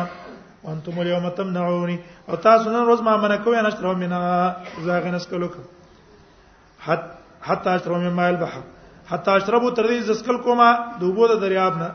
وانتم 0.64 1.00
اليوم 1.02 1.28
تمنعوني 1.40 1.98
او 2.30 2.36
تاسو 2.46 2.70
نن 2.76 2.84
روز 2.90 3.02
ما 3.08 3.16
منه 3.26 3.38
کوی 3.44 3.60
نه 3.62 3.70
شرو 3.76 3.94
مینا 4.00 4.22
زاغه 4.88 5.12
نس 5.16 5.28
کلو 5.34 5.48
حت 6.88 7.04
حتا 7.50 7.76
شرو 7.84 7.98
می 8.04 8.10
مال 8.20 8.36
بحر 8.44 8.62
حتا 9.12 9.36
اشربو 9.40 9.70
تر 9.78 9.88
دې 9.90 10.02
زسکل 10.08 10.38
کوما 10.46 10.66
دوبو 11.02 11.28
د 11.30 11.40
دریاب 11.44 11.78
نه 11.78 11.90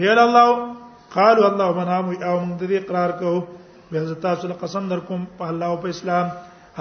بیل 0.00 0.18
الله 0.24 0.50
قالوا 1.14 1.46
الله 1.50 1.72
بنام 1.78 2.04
او 2.26 2.36
موږ 2.46 2.60
دې 2.66 2.84
اقرار 2.84 3.10
کوو 3.22 3.40
به 3.90 4.00
حضرت 4.00 4.20
تاسو 4.26 4.48
قسم 4.62 4.88
در 4.92 5.00
کوم 5.08 5.24
په 5.40 5.48
الله 5.54 5.66
او 5.72 5.76
په 5.84 5.88
اسلام 5.88 6.28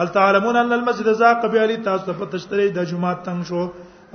هل 0.02 0.08
تعلمون 0.18 0.58
ان 0.62 0.74
المسجد 0.78 1.10
ذا 1.22 1.32
قبل 1.46 1.76
تاسو 1.90 2.14
په 2.20 2.26
تشتري 2.36 2.68
د 2.78 2.84
جمعه 2.92 3.14
تنگ 3.30 3.44
شو 3.52 3.66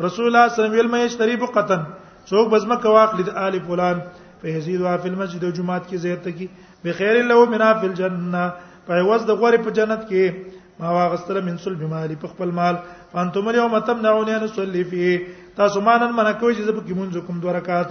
رسول 0.01 0.27
الله 0.27 0.49
صلی 0.49 0.65
الله 0.65 0.79
علیه 0.81 0.89
وسلم 0.89 1.05
یشتری 1.05 1.37
بقتن 1.37 1.81
څوک 2.29 2.49
بزمه 2.51 2.77
کا 2.77 2.91
واخلد 2.91 3.29
آل 3.37 3.59
فلان 3.67 3.99
فیزید 4.43 4.81
وا 4.81 4.97
فی 4.97 5.09
المسجد 5.09 5.45
جمعات 5.57 5.89
کی 5.89 5.97
زیارت 5.97 6.29
کی 6.39 6.47
بخیر 6.85 7.23
له 7.23 7.45
منا 7.45 7.73
فی 7.81 7.87
الجنه 7.87 8.49
په 8.87 9.03
وز 9.09 9.27
د 9.27 9.31
غوري 9.41 9.57
په 9.65 9.71
جنت 9.71 10.09
کې 10.09 10.81
ما 10.81 10.91
واغستره 10.93 11.41
من 11.45 11.59
سل 11.59 11.75
بمالی 11.75 12.17
په 12.21 12.27
خپل 12.29 12.51
مال 12.51 12.75
فانتم 13.13 13.49
اليوم 13.49 13.79
تمنعون 13.79 14.29
ان 14.29 14.45
نصلي 14.45 14.85
فيه 14.85 15.19
تاسو 15.57 15.81
مانن 15.81 16.17
منه 16.17 16.33
کوي 16.33 16.55
چې 16.55 16.63
زب 16.63 16.77
کې 16.87 16.93
مونږ 16.93 17.27
کوم 17.27 17.39
دوه 17.41 17.53
رکعات 17.61 17.91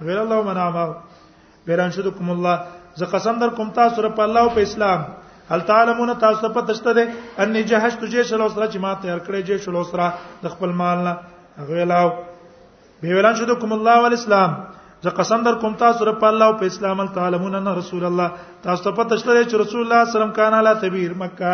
غیر 0.00 0.18
الله 0.18 0.42
منع 0.42 0.68
ما 0.70 0.86
بیران 1.66 1.90
شد 1.90 2.08
کوم 2.16 2.30
الله 2.30 2.56
زه 2.96 3.06
قسم 3.14 3.38
در 3.44 3.48
کوم 3.58 3.70
تاسو 3.70 4.02
رب 4.08 4.20
الله 4.20 4.40
او 4.40 4.48
په 4.54 4.62
اسلام 4.70 5.00
هل 5.52 5.60
تعلمون 5.68 6.10
تاسو 6.18 6.48
په 6.52 6.60
تشته 6.68 6.92
ده 6.98 7.08
ان 7.44 7.54
جهش 7.70 7.96
تجې 8.02 8.22
شلو 8.28 8.44
سره 8.52 8.68
چې 8.68 8.78
ما 8.84 8.92
تیار 9.00 9.18
کړې 9.24 9.40
جې 9.48 9.56
شلو 9.64 9.82
سره 9.88 10.06
د 10.44 10.52
خپل 10.54 10.70
مال 10.80 11.02
نه 11.06 11.12
هغه 11.58 11.84
لاو 11.90 12.06
به 13.02 13.18
ویلان 13.18 13.34
شو 13.40 13.56
کوم 13.64 13.74
الله 13.76 13.96
والاسلام 14.06 14.54
زه 15.08 15.12
قسم 15.18 15.44
در 15.48 15.58
کوم 15.64 15.74
تاسو 15.82 16.08
رب 16.10 16.24
الله 16.30 16.46
او 16.46 16.56
په 16.62 16.70
اسلام 16.72 17.02
تعلمون 17.18 17.58
ان 17.60 17.68
رسول 17.80 18.08
الله 18.10 18.28
تاسو 18.68 18.94
په 19.00 19.06
تشته 19.12 19.36
چې 19.50 19.60
رسول 19.64 19.84
الله 19.84 20.08
سلام 20.14 20.32
کان 20.40 20.56
علی 20.60 20.72
تبیر 20.86 21.14
مکه 21.24 21.52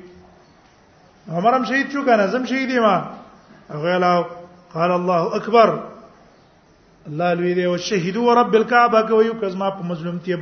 عمر 1.29 1.53
هم 1.53 1.63
شهید 1.63 1.91
شو 1.93 2.05
کنه 2.05 2.27
زم 2.27 2.45
شهیدی 2.51 2.79
ما 2.79 2.95
غلا 3.69 4.13
قال 4.73 4.91
الله 4.91 5.35
اکبر 5.35 5.79
الله 7.07 7.33
لوی 7.33 7.53
دی 7.53 7.65
او 7.65 7.77
شهید 7.77 8.17
ورب 8.17 8.55
الكعبه 8.55 9.01
کوي 9.01 9.31
کزما 9.41 9.69
په 9.69 9.83
مظلومتي 9.93 10.37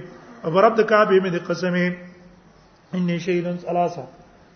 او 0.46 0.60
رب 0.62 0.76
د 0.78 0.82
کعبه 0.86 1.20
مې 1.20 1.30
د 1.36 1.44
قسمه 1.48 1.96
انی 2.94 3.20
شهیدن 3.20 3.58
ثلاثه 3.58 4.04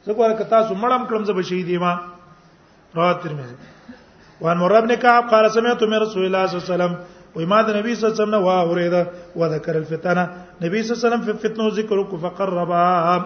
زه 0.06 0.14
کوله 0.14 0.34
کتا 0.40 0.64
سو 0.68 0.76
مړم 0.76 1.08
کړم 1.10 1.24
زه 1.24 1.34
به 1.34 1.42
شهیدی 1.42 1.78
ما 1.78 2.00
رواه 2.96 3.20
ترمذی 3.24 3.56
وان 4.42 4.58
مرب 4.58 4.88
بن 4.88 4.96
كعب 4.96 5.30
قال 5.30 5.52
سمعت 5.52 5.84
من 5.84 6.00
رسول 6.08 6.26
الله 6.26 6.48
صلى 6.48 6.56
الله 6.56 6.66
عليه 6.66 6.76
وسلم 6.76 6.96
وما 7.36 7.60
النبي 7.60 7.96
صلى 7.96 8.08
الله 8.08 8.14
عليه 8.14 8.24
وسلم 8.26 8.44
واوريده 8.46 9.08
وذكر 9.36 9.76
الفتنه 9.78 10.43
نبی 10.62 10.82
صلی 10.84 10.94
الله 10.96 11.08
علیه 11.08 11.26
وسلم 11.26 11.38
فتنو 11.42 11.70
ذکر 11.82 12.04
کو 12.10 12.18
فقربا 12.22 13.18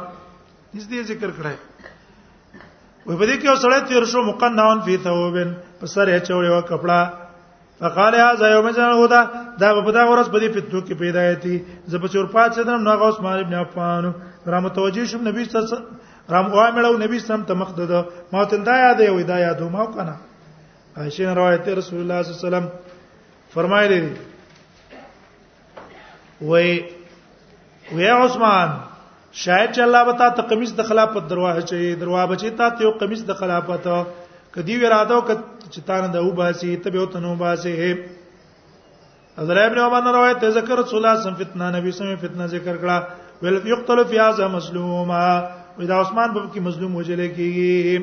دې 0.73 0.85
دې 0.91 1.01
ذکر 1.11 1.31
کړه 1.39 1.55
وې 3.07 3.17
په 3.19 3.25
دې 3.25 3.37
کې 3.41 3.47
اوسړې 3.49 3.79
تیر 3.87 4.05
شو 4.11 4.21
مقنعون 4.27 4.81
فی 4.85 4.97
ثوبن 5.03 5.53
په 5.79 5.85
سر 5.87 6.07
یې 6.09 6.19
چوړې 6.27 6.49
و 6.57 6.61
کپڑا 6.71 6.99
فقال 7.79 8.15
هذا 8.19 8.47
يوم 8.51 8.69
جنودا 8.75 9.21
دا 9.59 9.67
په 9.83 9.91
دا 9.91 10.03
ورځ 10.11 10.29
په 10.31 10.39
دې 10.39 10.49
فتنو 10.57 10.79
کې 10.87 10.93
پیدا 10.99 11.21
ایتی 11.21 11.65
زه 11.91 11.97
په 11.99 12.07
چور 12.07 12.25
پات 12.35 12.55
سره 12.55 12.77
نو 12.87 12.95
غوس 13.03 13.19
مار 13.27 13.39
ابن 13.43 13.53
عفان 13.61 14.11
را 14.47 14.59
متوجه 14.59 15.05
شوم 15.11 15.27
نبی 15.27 15.43
صلی 15.45 15.57
الله 15.57 15.67
علیه 15.67 15.75
وسلم 15.75 15.87
را 16.29 16.91
مو 16.91 16.97
نبی 17.03 17.19
سم 17.19 17.43
ته 17.43 17.53
مخ 17.53 17.75
ده 17.75 18.05
ما 18.33 18.45
ته 18.45 18.57
دا 18.63 18.77
یاد 18.79 18.99
یو 18.99 19.21
دا 19.27 19.39
یاد 19.39 19.61
ما 19.71 19.85
کنه 19.85 20.15
عائشہ 20.97 21.33
روایت 21.37 21.67
رسول 21.79 21.99
الله 21.99 22.23
صلی 22.23 22.33
الله 22.33 22.39
علیه 22.39 22.47
وسلم 22.47 22.67
فرمایلی 23.53 24.15
وې 26.41 26.96
وې 27.95 28.07
عثمان 28.21 28.69
شاید 29.43 29.69
چې 29.75 29.79
الله 29.87 30.01
وتا 30.09 30.25
ته 30.37 30.41
قمیص 30.53 30.71
د 30.79 30.87
خلافت 30.89 31.27
دروازه 31.33 31.61
چي 31.71 31.77
دروازه 32.01 32.29
بچي 32.31 32.49
ته 32.61 32.83
یو 32.85 32.91
قمیص 33.03 33.21
د 33.29 33.37
خلافت 33.41 33.85
کدی 34.55 34.75
وراده 34.81 35.13
او 35.15 35.21
چې 35.73 35.79
تان 35.89 36.03
د 36.15 36.17
او 36.23 36.29
باسي 36.39 36.71
ته 36.87 36.95
به 36.95 36.99
وتنو 37.05 37.31
باسي 37.43 37.73
حضرت 39.39 39.59
ابن 39.69 39.77
عمر 39.79 40.03
روایت 40.17 40.41
ذکر 40.59 40.75
رسول 40.81 40.97
الله 40.99 41.13
صم 41.23 41.35
فتنه 41.41 41.65
نبی 41.79 41.91
سم 41.97 42.07
فتنه 42.23 42.45
ذکر 42.55 42.75
کړه 42.83 42.97
ویل 43.41 43.55
یقتل 43.73 43.99
فی 44.11 44.17
هذا 44.21 44.45
مسلوما 44.53 45.27
ودا 45.79 45.95
عثمان 46.01 46.29
باب 46.37 46.47
کی 46.53 46.59
مظلوم 46.67 46.91
وجلے 46.95 47.27
کیږي 47.39 47.95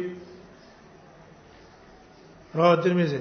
رواه 2.57 2.77
ترمذی 2.83 3.21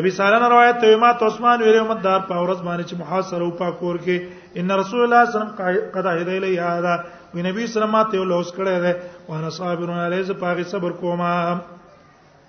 ابي 0.00 0.10
سالانه 0.16 0.48
روایت 0.48 0.76
ته 0.82 0.96
ما 0.96 1.08
عثمان 1.28 1.62
ویل 1.62 1.76
امت 1.80 1.98
دار 2.04 2.20
په 2.28 2.34
ورځ 2.44 2.60
باندې 2.68 2.84
چې 2.88 2.94
محاصره 3.02 3.44
او 3.44 3.50
پاکور 3.62 3.96
کې 4.04 4.16
ان 4.58 4.66
رسول 4.82 5.00
الله 5.04 5.22
صلی 5.24 5.36
الله 5.36 5.38
علیه 5.38 5.38
وسلم 5.38 5.90
قد 5.94 6.06
هدی 6.12 6.38
لی 6.44 6.54
هذا 6.68 6.94
وی 7.34 7.40
نبی 7.48 7.66
صلی 7.72 7.82
الله 7.82 7.98
علیه 8.04 8.20
وسلم 8.20 8.32
اوس 8.38 8.50
کړه 8.56 8.76
ده 8.84 8.92
وانا 9.28 9.50
صابرون 9.58 9.98
علیه 10.06 10.22
ز 10.28 10.30
پاغه 10.44 10.62
صبر 10.72 10.92
کوم 11.00 11.20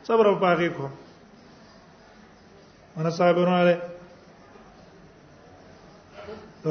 صبر 0.07 0.25
او 0.29 0.35
پاغه 0.45 0.69
کوم 0.77 0.91
وانا 2.95 3.09
صابرون 3.19 3.53
علیه 3.63 3.77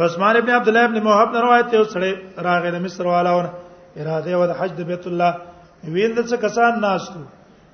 عثمان 0.05 0.37
ابن 0.37 0.51
عبد 0.59 0.69
الله 0.69 0.85
ابن 0.87 0.99
موهب 1.07 1.29
نه 1.35 1.41
روایت 1.47 1.67
ته 1.73 1.85
سړی 1.95 2.13
راغی 2.49 2.71
د 2.73 2.85
مصر 2.87 3.05
والاونه 3.13 3.51
اراده 4.01 4.31
او 4.35 4.43
د 4.51 4.53
حج 4.61 4.71
د 4.81 4.83
بیت 4.91 5.05
الله 5.09 5.31
ویل 5.93 6.13
د 6.17 6.21
څه 6.31 6.37
کسان 6.45 6.81
ناشته 6.87 7.21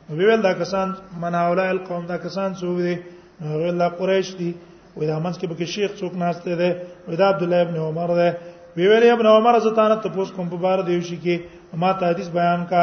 ویل 0.08 0.40
دا 0.42 0.52
کسان 0.58 0.88
مناوله 1.20 1.68
القوم 1.70 2.06
دا 2.08 2.16
کسان 2.16 2.54
څو 2.58 2.80
دي 2.80 2.94
ویل 3.40 3.76
دا 3.78 3.88
قریش 3.98 4.28
دي 4.40 4.54
وې 4.96 5.06
دا 5.06 5.18
منځ 5.22 5.36
کې 5.38 5.46
به 5.52 5.66
شیخ 5.72 5.90
څوک 6.00 6.12
ناشته 6.16 6.56
ده 6.60 6.70
وې 7.08 7.16
دا 7.20 7.26
عبد 7.32 7.42
الله 7.44 7.60
ابن 7.66 7.76
عمر 7.86 8.08
ده 8.20 8.28
ویل 8.76 9.04
ابن 9.10 9.26
عمر 9.36 9.54
زتانه 9.66 9.94
تاسو 10.02 10.32
کوم 10.34 10.48
په 10.52 10.56
بار 10.64 10.78
دیو 10.88 11.00
شي 11.08 11.16
کې 11.24 11.36
ما 11.80 11.92
ته 11.92 12.04
حدیث 12.10 12.28
بیان 12.32 12.60
کا 12.70 12.82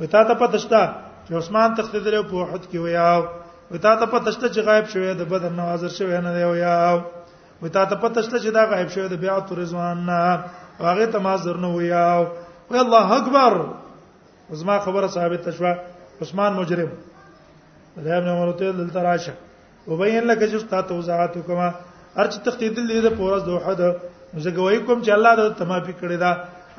وتا 0.00 0.20
ته 0.28 0.34
پتشتا 0.40 0.82
چې 1.26 1.30
عثمان 1.40 1.68
تخت 1.76 1.94
درې 2.06 2.20
په 2.30 2.34
وحد 2.40 2.62
کې 2.70 2.78
ویاو 2.84 3.22
وتا 3.72 3.92
ته 4.00 4.06
پتشتا 4.12 4.46
چې 4.54 4.60
غایب 4.66 4.86
شوی 4.92 5.10
د 5.18 5.22
بدر 5.30 5.50
نو 5.58 5.62
حاضر 5.70 5.88
شوی 5.98 6.18
نه 6.26 6.30
دی 6.36 6.44
ویاو 6.50 6.98
وتا 7.62 7.82
ته 7.90 7.94
پتشتا 8.02 8.36
چې 8.44 8.50
دا 8.56 8.62
غایب 8.70 8.88
شوی 8.94 9.08
د 9.08 9.16
بیعت 9.22 9.52
رضوان 9.52 10.06
نه 10.08 10.20
هغه 10.80 11.06
ته 11.12 11.18
ما 11.26 11.34
زر 11.44 11.56
نه 11.64 11.68
ویاو 11.74 12.22
وی 12.70 12.78
الله 12.84 13.04
اکبر 13.20 13.52
وزما 14.50 14.76
خبره 14.78 15.06
صاحب 15.16 15.32
تشوا 15.44 15.74
عثمان 16.22 16.52
مجرم 16.54 16.90
دا 18.04 18.16
ابن 18.18 18.28
عمر 18.28 18.50
ته 18.58 18.70
دلته 18.70 19.02
راشه 19.02 19.34
وبین 19.88 20.26
لك 20.26 20.38
چې 20.38 20.54
استاد 20.54 20.84
توزعات 20.88 21.34
کما 21.46 21.68
ارچ 22.22 22.32
تختیدل 22.46 22.86
دې 22.88 23.00
د 23.06 23.16
پورز 23.18 23.42
دوحد 23.48 23.80
زګوي 24.44 24.78
کوم 24.86 25.02
چې 25.04 25.10
الله 25.16 25.32
د 25.40 25.42
تمافي 25.60 25.92
کړی 26.00 26.16
دا 26.24 26.30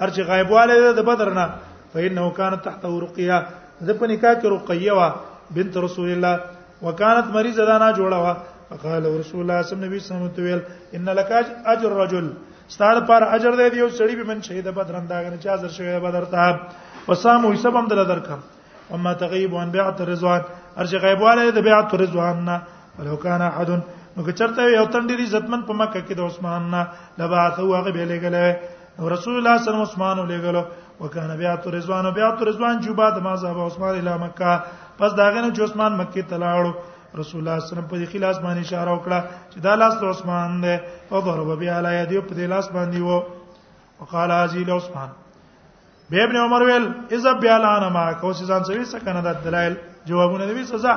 ارچ 0.06 0.20
غایبواله 0.30 0.94
د 0.98 1.02
بدر 1.10 1.30
نه 1.40 1.46
فإنه 1.94 2.24
كانت 2.38 2.64
تحت 2.68 2.84
رقيه 3.04 3.40
د 3.82 4.00
په 4.00 4.06
نکاح 4.14 4.34
کې 4.40 4.52
رقيه 4.56 4.92
وا 4.98 5.08
بنت 5.56 5.78
رسول 5.86 6.10
الله 6.16 6.34
وكانت 6.82 7.26
مریضه 7.38 7.64
دا 7.72 7.78
نه 7.84 7.92
جوړه 8.00 8.20
وا 8.26 8.34
فقال 8.70 9.04
رسول 9.20 9.42
الله 9.42 9.62
صلی 9.62 9.76
الله 9.78 9.88
علیه 9.92 10.04
وسلم 10.04 10.28
تویل 10.40 10.62
ان 10.98 11.08
لك 11.20 11.32
اجر 11.74 11.92
رجل 12.04 12.34
ستاره 12.74 13.00
پر 13.10 13.24
اجر 13.38 13.56
دی 13.62 13.68
یو 13.84 13.90
سړی 13.90 14.16
به 14.22 14.34
من 14.34 14.42
شهید 14.50 14.68
بدرنده 14.80 15.22
غنچا 15.30 15.56
زر 15.64 15.72
شوی 15.78 16.00
بدر 16.08 16.28
ته 16.36 16.44
وسامو 17.08 17.54
حساب 17.56 17.76
هم 17.76 17.88
دل 17.90 18.04
درکم 18.14 18.40
اما 18.94 19.14
تغیب 19.20 19.56
عن 19.58 19.70
بیعت 19.72 20.02
رضوان 20.10 20.42
ارج 20.78 20.96
غیبواله 21.06 21.50
د 21.58 21.60
بیعت 21.68 21.96
رضوان 22.02 22.38
نه 22.48 22.58
ولو 22.98 23.16
کان 23.26 23.42
احد 23.42 23.70
نو 24.16 24.24
که 24.26 24.32
چرته 24.40 24.62
یو 24.78 24.86
تن 24.94 25.08
ډیر 25.10 25.20
عزتمن 25.26 25.62
په 25.70 25.74
مکه 25.82 26.02
کې 26.08 26.14
د 26.18 26.22
عثمان 26.30 26.62
نه 26.74 26.82
لبعثه 27.20 27.62
هغه 27.80 27.92
به 27.96 28.04
لګلې 28.14 28.48
رسول 29.16 29.36
الله 29.38 29.56
صلی 29.58 29.58
الله 29.58 29.58
علیه 29.58 29.70
وسلم 29.70 29.88
عثمان 29.90 30.18
لګلو 30.34 30.64
وکانه 31.04 31.36
بیعت 31.42 31.64
رضوان 31.78 32.06
بیعت 32.18 32.40
رضوان 32.50 32.76
جو 32.86 32.94
بعد 33.00 33.16
ما 33.26 33.34
ذهب 33.44 33.58
عثمان 33.68 33.94
الی 34.00 34.14
مکه 34.26 34.52
پس 34.98 35.12
داغه 35.20 35.42
نه 35.46 35.50
عثمان 35.68 35.92
مکه 36.02 36.22
ته 36.30 36.38
لاړو 36.44 36.72
رسول 37.20 37.40
الله 37.42 37.58
صلی 37.60 37.64
الله 37.64 37.66
علیه 37.66 37.72
وسلم 37.74 37.90
په 37.92 37.98
دې 38.02 38.06
خلاص 38.14 38.38
باندې 38.46 38.62
اشاره 38.68 38.92
وکړه 38.96 39.20
چې 39.52 39.58
دا 39.66 39.74
لاس 39.82 39.94
عثمان 40.14 40.50
دی 40.64 40.76
او 41.12 41.18
ضرب 41.28 41.50
بیا 41.60 41.74
علی 41.82 41.94
یدی 42.04 42.20
په 42.30 42.34
دې 42.40 42.46
لاس 42.54 42.66
باندې 42.76 43.00
وو 43.08 43.20
وقال 44.00 44.32
هذه 44.32 44.64
لعثمان 44.72 45.10
به 46.10 46.24
ابن 46.24 46.36
عمر 46.38 46.62
ویل 46.62 46.86
اذا 47.12 47.32
بیان 47.42 47.64
ما 47.94 48.12
کو 48.22 48.32
چې 48.38 48.44
ځان 48.50 48.64
سوي 48.64 48.86
سکنه 48.86 49.22
د 49.22 49.44
دلایل 49.46 49.74
جوابونه 50.10 50.46
دی 50.54 50.64
سزا 50.72 50.94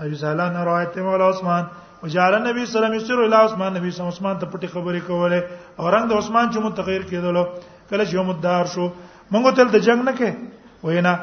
ابي 0.00 0.14
سلام 0.22 0.56
روایت 0.68 0.98
مولا 1.04 1.28
عثمان 1.32 1.64
وجعل 2.02 2.34
النبي 2.34 2.66
صلى 2.66 2.76
الله 2.78 2.88
عليه 2.90 3.04
وسلم 3.04 3.24
الى 3.26 3.36
عثمان 3.46 3.70
نبی 3.78 3.90
صلی 3.90 4.00
الله 4.02 4.14
عثمان 4.14 4.36
ته 4.40 4.46
پټي 4.52 4.68
خبرې 4.74 5.00
کوله 5.06 5.44
او 5.78 5.84
رنگ 5.94 6.08
د 6.08 6.12
عثمان 6.20 6.46
چې 6.52 6.58
متغیر 6.64 7.02
کېدلو 7.10 7.44
کله 7.90 8.04
چې 8.04 8.18
مدار 8.30 8.64
شو 8.74 8.86
مونږ 9.32 9.56
تل 9.56 9.68
د 9.72 9.78
جنگ 9.88 10.02
نه 10.08 10.12
کې 10.20 10.84
وینا 10.84 11.14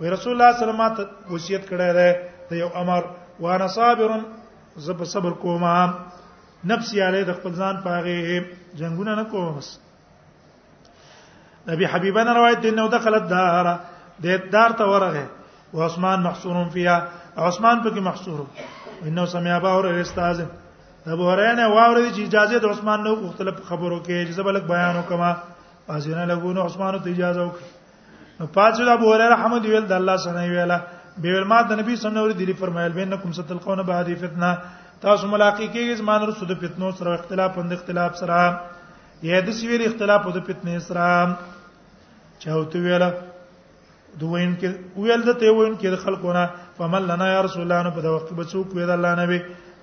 وی 0.00 0.10
رسول 0.14 0.32
الله 0.34 0.52
صلی 0.58 0.70
الله 0.70 0.84
علیه 0.90 1.00
وسلم 1.00 1.34
وصیت 1.34 1.68
کړی 1.70 1.90
دی 1.98 2.10
د 2.50 2.52
یو 2.62 2.68
امر 2.84 3.10
وانا 3.40 3.66
صابر 3.76 4.18
زب 4.86 5.04
صبر 5.14 5.30
کوم 5.44 5.64
نفسي 6.74 7.02
علی 7.08 7.22
د 7.28 7.32
خپل 7.38 7.54
ځان 7.62 7.82
پاغه 7.86 8.42
جنگونه 8.74 9.14
نه 9.14 9.24
کوم 9.30 9.56
بس 9.56 9.70
ابي 11.68 11.86
حبيبه 11.88 12.22
روایت 12.32 12.60
دی 12.62 12.70
نو 12.70 12.88
دخل 12.88 13.14
الدار 13.14 13.66
د 14.22 14.50
دار 14.52 14.72
ته 14.78 14.84
ورغه 14.84 15.26
او 15.74 15.82
عثمان 15.82 16.22
محصور 16.22 16.56
فيها 16.68 17.08
عثمان 17.36 17.82
پکې 17.82 18.00
محصور 18.00 18.40
انه 19.02 19.26
سمع 19.26 19.54
ابا 19.56 19.68
اور 19.70 20.00
استاد 20.00 20.46
ابو 21.06 21.28
هريره 21.30 21.54
نه 21.54 21.68
واوري 21.68 22.10
چې 22.14 22.20
اجازه 22.20 22.58
د 22.58 22.64
عثمان 22.66 23.04
نو 23.04 23.14
مختلف 23.22 23.62
خبرو 23.68 24.00
کې 24.02 24.10
اجازه 24.10 24.42
بلک 24.48 24.62
بیان 24.72 24.96
وکما 24.96 25.30
ازینه 25.90 26.26
لګونو 26.32 26.64
عثمان 26.64 26.98
ته 27.04 27.10
اجازه 27.14 27.46
وکړه 27.46 28.52
پاتې 28.58 28.90
د 28.90 28.92
ابو 28.98 29.12
هريره 29.14 29.28
رحمه 29.34 29.58
دی 29.64 29.72
ول 29.74 29.86
د 29.92 29.96
الله 30.00 30.16
سنه 30.26 30.42
ویلا 30.52 30.80
به 31.22 31.28
ول 31.36 31.44
ما 31.54 31.62
د 31.62 31.72
نبی 31.72 31.96
صلی 31.96 32.08
الله 32.08 32.24
علیه 32.24 32.34
وسلم 32.36 32.46
دی 32.52 32.60
فرمایل 32.64 32.92
بینکم 32.98 33.32
ستلقون 33.38 33.80
بعد 33.88 34.12
فتنه 34.26 34.52
تاسو 35.02 35.26
ملاقات 35.28 35.62
کیږئ 35.74 35.96
زمان 36.02 36.22
رسو 36.28 36.46
د 36.52 36.60
فتنو 36.66 36.92
سره 36.98 37.14
اختلاف 37.14 37.58
اند 37.64 37.72
اختلاف 37.78 38.18
سره 38.18 38.60
یا 39.30 39.40
د 39.46 39.50
سویل 39.62 39.82
اختلاف 39.88 40.26
او 40.28 40.32
د 40.36 40.44
فتنې 40.48 40.78
سره 40.90 41.10
چاوته 42.42 42.78
ویله 42.86 43.08
دوین 44.20 44.52
کې 44.60 44.98
ویل 45.02 45.20
د 45.28 45.32
ته 45.40 45.52
وین 45.58 45.74
کې 45.80 45.88
د 45.94 45.96
خلقونه 46.04 46.42
فمن 46.78 47.02
لنا 47.10 47.26
یا 47.34 47.40
رسول 47.46 47.62
الله 47.64 47.82
نو 47.86 47.90
په 47.98 48.02
دا 48.06 48.10
وخت 48.14 48.32
به 48.38 48.44
څوک 48.52 48.68
ویل 48.76 48.90
الله 48.94 49.12
نبی 49.22 49.38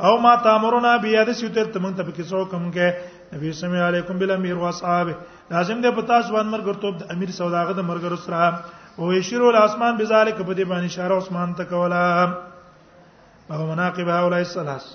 او 0.06 0.13
ما 0.26 0.34
تامرنا 0.48 0.91
بیا 1.06 1.24
د 1.30 1.39
سیوتر 1.39 1.72
تمن 1.76 1.95
ته 1.98 2.04
پکې 2.08 2.24
څوک 2.32 2.54
هم 2.58 2.67
کې 2.72 2.88
نبی 3.34 3.52
صلی 3.60 3.67
الله 3.69 3.84
علیه 3.89 4.02
وسلم 4.04 4.19
بل 4.24 4.32
امیر 4.36 4.56
او 4.60 4.67
اصحاب 4.72 5.08
لازم 5.54 5.78
دی 5.84 5.91
پتا 6.02 6.19
ځوان 6.30 6.45
مرګرتوب 6.54 7.00
د 7.00 7.04
امیر 7.15 7.32
سوداغه 7.39 7.74
د 7.80 7.82
مرګر 7.89 8.15
سره 8.28 8.52
او 9.00 9.13
یشیرو 9.19 9.50
الاسمان 9.56 9.93
بذالک 10.04 10.38
په 10.45 10.54
دې 10.54 10.65
باندې 10.72 10.88
اشاره 10.93 11.17
عثمان 11.24 11.56
ته 11.56 11.72
کولا 11.74 13.52
او 13.56 13.60
مناقب 13.74 14.08
هؤلاء 14.19 14.39
الثلاث 14.48 14.86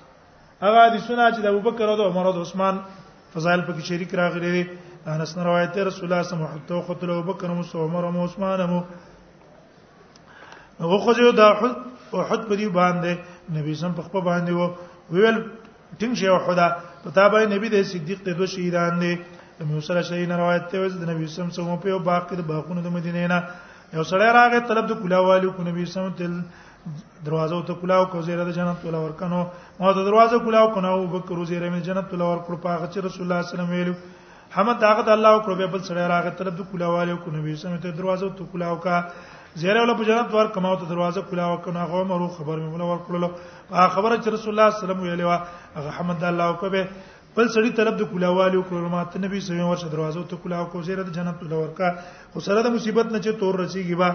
هغه 0.64 0.80
د 0.96 1.02
سنا 1.08 1.30
چې 1.32 1.40
د 1.44 1.46
ابوبکر 1.52 1.88
او 1.92 1.96
د 2.02 2.08
عمر 2.12 2.24
او 2.30 2.36
د 2.38 2.46
عثمان 2.48 2.82
فضائل 3.36 3.62
پکې 3.68 3.82
شریک 3.92 4.14
راغلي 4.22 4.64
انس 5.12 5.36
روایت 5.38 5.76
رسول 5.86 6.04
الله 6.04 6.22
صلی 6.22 6.32
الله 6.36 6.48
علیه 6.48 6.76
وسلم 6.76 6.94
قتل 6.94 7.10
ابو 7.10 7.22
بکر 7.32 7.48
او 7.48 7.84
عمر 7.86 8.04
او 8.06 8.24
عثمان 8.24 8.60
او 8.60 8.80
هغه 10.80 10.98
خو 11.04 11.12
جو 11.18 11.30
دا 11.32 11.46
احد 12.22 12.42
په 12.48 12.56
دی 12.56 12.68
باندې 12.68 13.12
نبی 13.56 13.74
سم 13.74 13.92
په 13.96 14.02
خپل 14.02 14.20
باندې 14.20 14.52
و 14.60 14.74
ویل 15.14 15.36
ټینګ 16.00 16.14
شی 16.20 16.28
وحدا 16.34 16.68
په 17.04 17.10
تا 17.16 17.24
باندې 17.32 17.52
نبی 17.54 17.68
د 17.74 17.82
صدیق 17.92 18.18
ته 18.24 18.32
دوه 18.32 18.46
شهیدان 18.46 18.98
دي 19.02 19.12
موسی 19.70 19.86
سره 19.86 20.02
شهیدان 20.08 20.38
روایت 20.40 20.64
ته 20.70 20.88
د 21.04 21.10
نبی 21.10 21.26
سم 21.34 21.50
سم 21.56 21.76
په 21.84 21.88
یو 21.88 21.98
باغ 21.98 22.22
کې 22.28 22.34
د 22.40 22.42
باغونو 22.48 22.80
د 22.82 22.88
مدینې 22.96 23.28
نه 23.32 23.38
یو 24.00 24.04
سړی 24.10 24.30
راغی 24.38 24.60
طلب 24.68 24.88
د 24.92 24.98
کلاوالو 25.02 25.52
کو 25.56 25.62
نبی 25.68 25.84
سم 25.96 26.08
تل 26.20 26.40
دروازه 27.28 27.60
ته 27.68 27.74
کلاو 27.82 28.04
کو 28.14 28.22
زیره 28.26 28.44
د 28.48 28.50
جنت 28.60 28.84
ولا 28.88 28.98
ورکنو 29.06 29.40
ما 29.80 29.92
ته 29.92 30.02
دروازه 30.08 30.38
کلاو 30.48 30.72
کنه 30.78 30.88
او 30.96 31.06
بکر 31.16 31.44
زیره 31.52 31.70
من 31.76 31.80
جنت 31.90 32.12
ولا 32.14 32.26
ورکړو 32.34 32.56
په 32.64 32.78
هغه 32.78 32.86
چې 32.92 32.98
رسول 33.06 33.22
الله 33.26 33.42
صلی 33.42 33.52
الله 33.52 33.52
علیه 33.52 33.54
وسلم 33.54 33.70
ویلو 33.76 34.23
حمد 34.54 34.76
طاقت 34.86 35.08
الله 35.14 35.30
او 35.36 35.40
کړو 35.44 35.54
بل 35.74 35.82
سره 35.88 36.02
راغه 36.14 36.30
طرف 36.40 36.54
د 36.58 36.62
کولاواله 36.70 37.14
کو 37.22 37.28
نبی 37.36 37.54
سم 37.62 37.76
ته 37.84 37.90
دروازه 38.00 38.26
تو 38.38 38.44
کولاو 38.52 38.76
کا 38.84 38.96
زیره 39.62 39.78
ول 39.82 39.92
په 39.98 40.04
جنت 40.10 40.28
ور 40.34 40.46
کماو 40.56 40.76
ته 40.82 40.86
دروازه 40.92 41.20
کولاو 41.30 41.56
کنه 41.64 41.80
هغه 41.84 42.00
مرو 42.10 42.28
خبر 42.36 42.56
مې 42.62 42.68
مولا 42.74 42.86
ور 42.90 43.00
کړلو 43.06 43.28
خبره 43.96 44.14
چې 44.22 44.28
رسول 44.36 44.50
الله 44.54 44.68
صلی 44.78 44.90
الله 44.90 45.10
علیه 45.14 45.26
و 45.30 45.34
هغه 45.80 45.90
حمد 45.98 46.24
الله 46.30 46.44
او 46.50 46.54
کبه 46.62 46.84
بل 47.36 47.48
سړی 47.48 47.72
طرف 47.80 47.94
د 48.02 48.08
کولاواله 48.14 48.62
کو 48.70 48.86
مات 48.94 49.16
نبی 49.26 49.40
سم 49.48 49.60
ور 49.72 49.84
دروازه 49.96 50.22
تو 50.32 50.36
کولاو 50.46 50.70
کو 50.74 50.82
زیره 50.90 51.02
د 51.10 51.10
جنت 51.18 51.42
ول 51.42 51.52
ور 51.58 51.74
کا 51.80 51.90
خو 52.32 52.46
سره 52.48 52.64
د 52.68 52.76
مصیبت 52.78 53.12
نه 53.14 53.18
چې 53.26 53.40
تور 53.42 53.60
رسیږي 53.64 53.96
با 54.02 54.10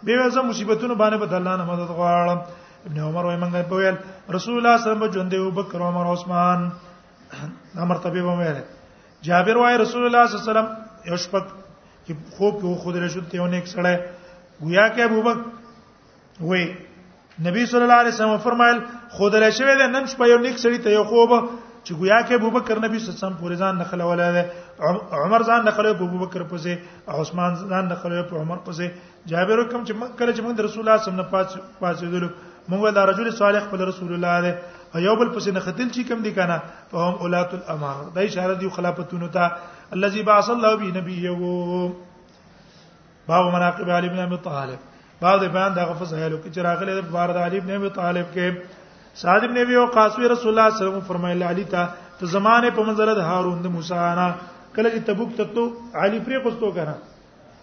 به 0.08 0.30
زه 0.38 0.42
مصیبتونو 0.52 0.94
باندې 1.04 1.18
بدل 1.26 1.40
الله 1.44 1.56
نه 1.60 1.66
مدد 1.74 1.94
غواړم 2.00 2.40
ابن 2.86 3.00
عمر 3.00 3.26
وای 3.26 3.38
منګه 3.42 3.62
په 3.72 3.76
ویل 3.80 3.98
رسول 4.36 4.56
الله 4.60 4.76
صلی 4.78 4.92
الله 4.92 4.96
علیه 4.96 5.08
وسلم 5.08 5.14
ژوند 5.16 5.30
دی 5.34 5.38
ابو 5.42 5.52
بکر 5.60 5.80
عمر 5.90 6.06
عثمان 6.14 6.60
دا 7.76 7.84
مرتبه 7.86 8.22
به 8.28 8.34
ویل 8.40 8.58
جابر 9.28 9.58
وای 9.58 9.76
رسول 9.84 10.04
الله 10.08 10.24
صلی 10.28 10.36
الله 10.38 10.44
علیه 10.44 10.52
وسلم 10.52 10.70
یو 11.10 11.18
شپه 11.24 11.40
کې 12.06 12.14
خوب 12.36 12.54
کې 12.62 12.80
خو 12.84 12.90
درې 12.96 13.08
شو 13.14 13.22
ته 13.32 13.36
یو 13.40 13.48
نیک 13.56 13.66
سره 13.68 13.92
گویا 14.64 14.86
کې 14.96 15.02
ابو 15.02 15.22
بکر 15.28 15.38
وای 16.50 16.64
نبی 17.48 17.66
صلی 17.72 17.84
الله 17.86 18.00
علیه 18.04 18.14
وسلم 18.16 18.38
فرمایل 18.50 18.78
خود 19.18 19.36
له 19.44 19.50
شوی 19.60 19.76
له 19.76 19.88
نن 19.96 20.06
شپه 20.16 20.26
یو 20.34 20.38
نیک 20.46 20.56
سړی 20.58 20.84
ته 20.84 20.90
یو 20.98 21.04
خوب 21.12 21.32
چې 21.84 21.92
گویا 22.04 22.20
کې 22.28 22.34
ابو 22.40 22.50
بکر 22.60 22.76
نبی 22.86 23.00
صلی 23.00 23.08
الله 23.08 23.18
علیه 23.18 23.26
وسلم 23.26 23.40
پورې 23.40 23.56
ځان 23.62 23.74
نخله 23.84 24.04
ولاله 24.12 25.24
عمر 25.26 25.44
ځان 25.52 25.62
نخله 25.72 25.94
په 26.00 26.06
ابو 26.10 26.18
بکر 26.26 26.42
پسې 26.52 26.72
او 27.10 27.22
عثمان 27.24 27.52
ځان 27.72 27.84
نخله 27.92 28.22
په 28.30 28.36
عمر 28.46 28.58
پسې 28.68 29.28
جابر 29.32 29.68
کوم 29.72 29.84
چې 29.88 29.94
کله 30.20 30.32
چې 30.36 30.42
موږ 30.42 30.66
رسول 30.68 30.82
الله 30.84 30.84
صلی 30.84 30.84
الله 30.84 30.98
علیه 30.98 31.08
وسلم 31.08 31.22
نه 31.24 31.28
پاس 31.36 31.80
پاسېدل 31.82 32.30
موږ 32.70 32.90
دا 32.96 33.06
رجل 33.06 33.32
صالح 33.38 33.64
په 33.72 33.78
رسول 33.90 34.14
الله 34.16 34.36
دی 34.46 34.52
یو 35.04 35.16
بل 35.22 35.30
پسې 35.36 35.52
نختل 35.56 35.90
چې 35.90 36.04
کم 36.10 36.22
دي 36.28 36.32
کنه 36.40 36.58
فهم 36.92 37.16
اولات 37.26 37.54
الامر 37.60 38.02
دا 38.18 38.22
اشاره 38.28 38.54
دی 38.62 38.70
خلافتونو 38.78 39.28
ته 39.28 39.52
الذي 39.98 40.24
بعث 40.30 40.50
الله 40.54 40.76
به 40.84 41.00
نبيه 41.00 41.32
باب 43.32 43.50
مناقب 43.56 43.90
علي 43.98 44.10
بن 44.14 44.20
ابي 44.28 44.38
طالب 44.46 44.80
باب 45.26 45.44
بیان 45.58 45.74
دا 45.80 45.90
فضایل 46.04 46.38
کې 46.46 46.56
چراغله 46.60 46.96
د 47.02 47.12
بار 47.18 47.34
د 47.40 47.50
علي 47.50 47.60
بن 47.66 47.72
ابي 47.80 47.90
طالب 48.00 48.26
کې 48.38 49.20
صادق 49.26 49.52
نے 49.58 49.64
بھی 49.70 49.76
او 49.82 49.86
قاسم 49.98 50.22
رسول 50.22 50.24
الله 50.26 50.38
صلی 50.44 50.54
الله 50.54 50.64
علیه 50.68 50.86
وسلم 50.88 51.06
فرمایله 51.10 51.46
علی 51.56 51.64
تا 51.76 51.82
ته 52.22 52.32
زمانه 52.38 52.70
په 52.80 52.88
منزله 52.92 53.14
د 53.20 53.28
هارون 53.32 53.60
د 53.66 53.74
موسی 53.76 53.94
انا 54.06 54.30
کله 54.76 54.90
چې 54.94 55.10
تبوک 55.12 55.36
ته 55.42 55.50
تو 55.58 55.68
علی 56.04 56.20
پرې 56.30 56.48
کوستو 56.48 56.72
کنه 56.80 56.96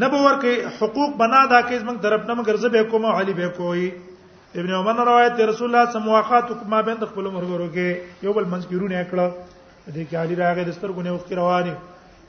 نه 0.00 0.08
به 0.08 0.18
ورکه 0.20 0.52
حقوق 0.80 1.16
بنا 1.20 1.40
دا 1.52 1.60
کې 1.62 1.76
زمنګ 1.84 1.98
طرف 2.02 2.20
نه 2.28 2.34
مگر 2.34 2.56
زبه 2.64 2.82
کوم 2.92 3.04
علي 3.06 3.32
به 3.34 3.48
کوي 3.56 3.88
ابن 4.60 4.70
عمر 4.78 4.94
روایت 5.04 5.40
رسول 5.40 5.68
الله 5.68 5.90
صلی 5.90 6.00
الله 6.00 6.24
علیه 6.24 6.50
وسلم 6.50 6.70
ما 6.74 6.80
بین 6.88 6.96
خپل 7.10 7.24
مرګورو 7.36 7.68
کې 7.74 7.86
یو 8.24 8.32
بل 8.36 8.44
منځګیرونه 8.52 8.98
کړه 9.10 9.26
دې 9.94 10.04
کې 10.10 10.16
علي 10.22 10.36
راغې 10.36 10.64
د 10.64 10.72
سترګونه 10.78 11.10
وخت 11.12 11.32
رواني 11.40 11.74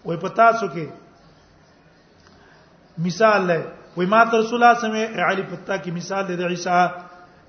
وای 0.05 0.17
پتا 0.27 0.53
څوکي 0.53 0.87
مثال 2.99 3.43
لای 3.47 3.63
وې 3.97 4.07
ما 4.13 4.25
تر 4.31 4.39
رسول 4.41 4.57
الله 4.63 4.81
سمې 4.81 5.03
علی 5.29 5.43
پتا 5.51 5.77
کې 5.77 5.91
مثال 5.99 6.23
دی 6.29 6.35
د 6.41 6.45
عیسی 6.47 6.89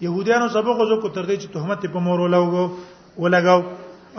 يهودانو 0.06 0.48
سبق 0.56 0.78
وزو 0.82 1.00
کو 1.04 1.10
تر 1.18 1.26
دې 1.28 1.36
چې 1.36 1.48
تهمت 1.54 1.86
په 1.96 2.00
مور 2.06 2.20
ولوګو 2.20 2.70
ولګاو 3.18 3.64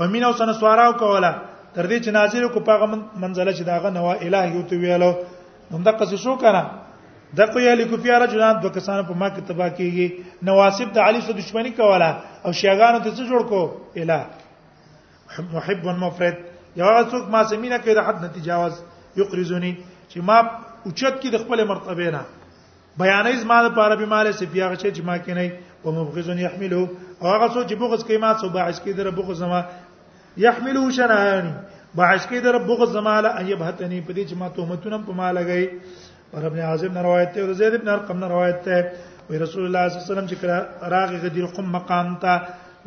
امین 0.05 0.25
او 0.25 0.33
سن 0.41 0.53
سواراو 0.59 0.93
کولا 1.03 1.31
تر 1.75 1.87
دې 1.87 1.99
چې 2.05 2.11
ناظر 2.19 2.47
کو 2.57 2.61
پاغه 2.69 2.87
منزله 3.17 3.53
چې 3.53 3.62
داغه 3.71 3.91
نوا 3.97 4.12
الهي 4.17 4.57
او 4.61 4.67
تو 4.73 4.77
ویلو 4.83 5.11
نو 5.71 5.79
دا 5.88 5.93
قصې 5.93 6.17
شو 6.25 6.37
کنه 6.37 6.71
د 7.38 7.53
کو 7.55 7.61
یلی 7.64 7.85
کو 7.88 7.97
پیاره 8.05 8.27
جنان 8.35 8.61
د 8.64 8.75
کسانو 8.77 9.03
په 9.09 9.14
ما 9.21 9.29
کې 9.29 9.49
تبا 9.49 9.69
کیږي 9.69 10.12
نواسب 10.49 10.93
د 10.95 10.99
علی 11.09 11.21
سره 11.25 11.41
دښمنی 11.41 11.77
کولا 11.81 12.11
او 12.45 12.53
شیاغانو 12.61 12.99
ته 13.05 13.14
څه 13.14 13.31
جوړ 13.33 13.43
کو 13.51 13.61
الہ 14.03 14.21
محب 15.57 15.85
مفرد 16.05 16.45
یو 16.81 16.88
څوک 17.11 17.31
ما 17.35 17.43
سمینه 17.45 17.79
کې 17.79 17.95
د 17.99 18.09
حد 18.09 18.25
نتیجاوز 18.29 18.81
یقرزونی 19.23 19.73
چې 20.09 20.21
ما 20.31 20.38
اوچت 20.88 21.20
کی 21.22 21.31
د 21.33 21.38
خپل 21.44 21.62
مرتبه 21.70 22.11
نه 22.16 22.20
بیانې 23.01 23.40
زما 23.44 23.57
د 23.64 23.72
پاره 23.79 23.96
به 24.03 24.07
مال 24.12 24.29
سی 24.38 24.46
بیا 24.55 24.68
غچې 24.74 24.92
جما 25.01 25.16
کې 25.24 25.40
نه 25.40 25.44
او 25.85 25.92
مبغزن 25.96 26.38
يحملو 26.44 26.81
او 26.87 27.27
هغه 27.33 27.48
څو 27.55 27.64
چې 27.68 27.74
بغز 27.83 28.05
کوي 28.11 28.18
ما 28.24 28.31
څو 28.42 28.46
باعث 28.57 28.81
کې 28.85 29.01
در 29.01 29.11
بغز 29.18 29.42
زما 29.44 29.61
يحملو 30.44 30.85
شنانی 31.01 31.53
باعث 32.01 32.24
کې 32.31 32.44
در 32.46 32.59
بغز 32.70 32.94
زما 32.96 33.16
له 33.27 33.37
ايبهتنی 33.40 34.01
په 34.07 34.14
دې 34.14 34.24
چې 34.31 34.35
ما 34.44 34.48
تهمتونه 34.59 35.01
په 35.11 35.18
ما 35.20 35.29
لګي 35.40 36.35
پر 36.35 36.48
ابن 36.51 36.64
عازم 36.70 36.96
نه 36.98 37.05
روایت 37.09 37.35
ته 37.37 37.53
زید 37.61 37.79
ابن 37.81 37.92
ارقم 37.96 38.24
نه 38.24 38.33
روایت 38.35 38.64
ته 38.68 38.81
وی 39.31 39.38
رسول 39.44 39.68
الله 39.68 39.87
صلی 39.88 39.96
الله 39.96 40.05
علیه 40.07 40.12
وسلم 40.12 40.31
چې 40.33 40.90
راغی 40.96 41.20
غدیر 41.27 41.46
قم 41.59 41.70
مقام 41.77 42.16
ته 42.24 42.40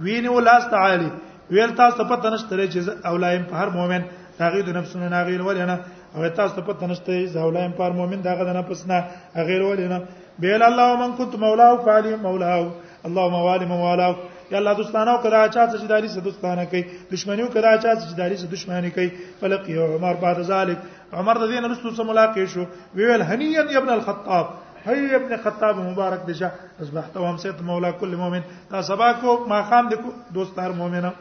ویني 0.05 0.33
ولاس 0.39 0.67
تعالی 0.75 1.09
ویل 1.55 1.73
تاسو 1.81 2.03
په 2.11 2.21
تنشتره 2.27 2.67
چې 2.73 3.05
اولایم 3.13 3.43
په 3.53 3.63
هر 3.63 3.69
مؤمن 3.79 4.07
هغه 4.43 4.61
د 4.67 4.77
نفسونو 4.81 5.09
ناغیل 5.15 5.41
ولنه 5.47 5.79
او 6.15 6.27
تاسو 6.29 6.55
ته 6.55 6.61
پته 6.61 6.85
نشته 6.87 7.25
زولایم 7.25 7.71
پر 7.79 7.91
مؤمن 7.91 8.19
دغه 8.27 8.43
د 8.43 8.49
نفس 8.57 8.87
نه 8.87 8.99
غیر 9.47 9.61
ولینا 9.61 9.99
بیل 10.39 10.61
الله 10.69 10.87
من 11.01 11.11
كنت 11.17 11.33
مولاه 11.43 11.73
فعلی 11.85 12.15
مولاه 12.15 12.67
اللهم 13.07 13.33
والي 13.47 13.65
مولاه 13.65 14.15
یا 14.51 14.57
الله 14.57 14.73
دوستانه 14.75 15.13
کړه 15.23 15.41
چا 15.53 15.61
چې 15.71 15.87
داری 15.93 16.07
سره 16.07 16.21
دوستانه 16.21 16.65
کوي 16.65 16.83
دشمنیو 17.11 17.47
کړه 17.53 17.79
چا 17.83 17.95
چې 18.01 18.13
داری 18.17 18.37
سره 18.37 18.49
دشمنی 18.51 18.91
کوي 18.91 19.09
فلق 19.39 19.69
یو 19.69 19.95
عمر 19.95 20.13
بعد 20.13 20.41
ذلک 20.41 20.77
عمر 21.13 21.33
رضی 21.43 21.57
الله 21.57 21.69
عنه 21.69 21.95
سره 21.95 22.05
ملاقات 22.05 22.45
شو 22.53 22.65
ویل 22.95 23.21
هنیئا 23.21 23.63
ابن 23.79 23.89
الخطاب 23.89 24.47
هی 24.85 25.15
ابن 25.15 25.37
خطاب 25.37 25.75
مبارک 25.79 26.25
دشه 26.25 26.51
اصبحت 26.81 27.17
و 27.17 27.23
امسیت 27.23 27.61
مولا 27.61 27.91
کل 27.91 28.15
مؤمن 28.15 28.41
تا 28.69 28.81
سبا 28.81 29.13
کو 29.21 29.45
ما 29.49 29.63
خام 29.63 29.89
د 29.89 29.93
دوستار 30.33 30.71
مؤمنه 30.71 31.11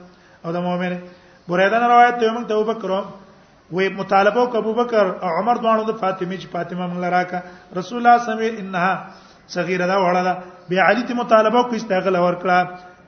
او 0.44 0.53
د 0.53 0.57
مؤمنه 0.57 0.98
بریدان 1.48 1.83
روایت 1.90 2.18
ته 2.20 2.33
موږ 2.35 2.46
ته 2.48 2.55
وبکرو 2.55 3.00
وې 3.74 3.88
مطالبه 3.96 4.40
وک 4.42 4.54
ابو 4.61 4.72
بکر 4.78 5.04
او 5.24 5.30
عمر 5.40 5.61
دوانو 5.62 5.83
د 5.90 5.94
فاطمه 6.02 6.37
چې 6.42 6.46
فاطمه 6.54 6.85
موږ 6.90 7.00
لراکا 7.04 7.40
رسول 7.78 7.98
الله 7.98 8.14
صلی 8.22 8.33
الله 8.33 8.44
علیه 8.44 8.59
انها 8.62 8.92
صغیره 9.56 9.87
دا 9.90 9.96
وړه 10.04 10.22
ده 10.28 10.33
بیا 10.70 10.83
علی 10.90 11.02
ته 11.11 11.14
مطالبه 11.22 11.56
وکړي 11.61 11.78
چې 11.83 11.92
هغه 11.98 12.11
لور 12.16 12.35
کړه 12.42 12.59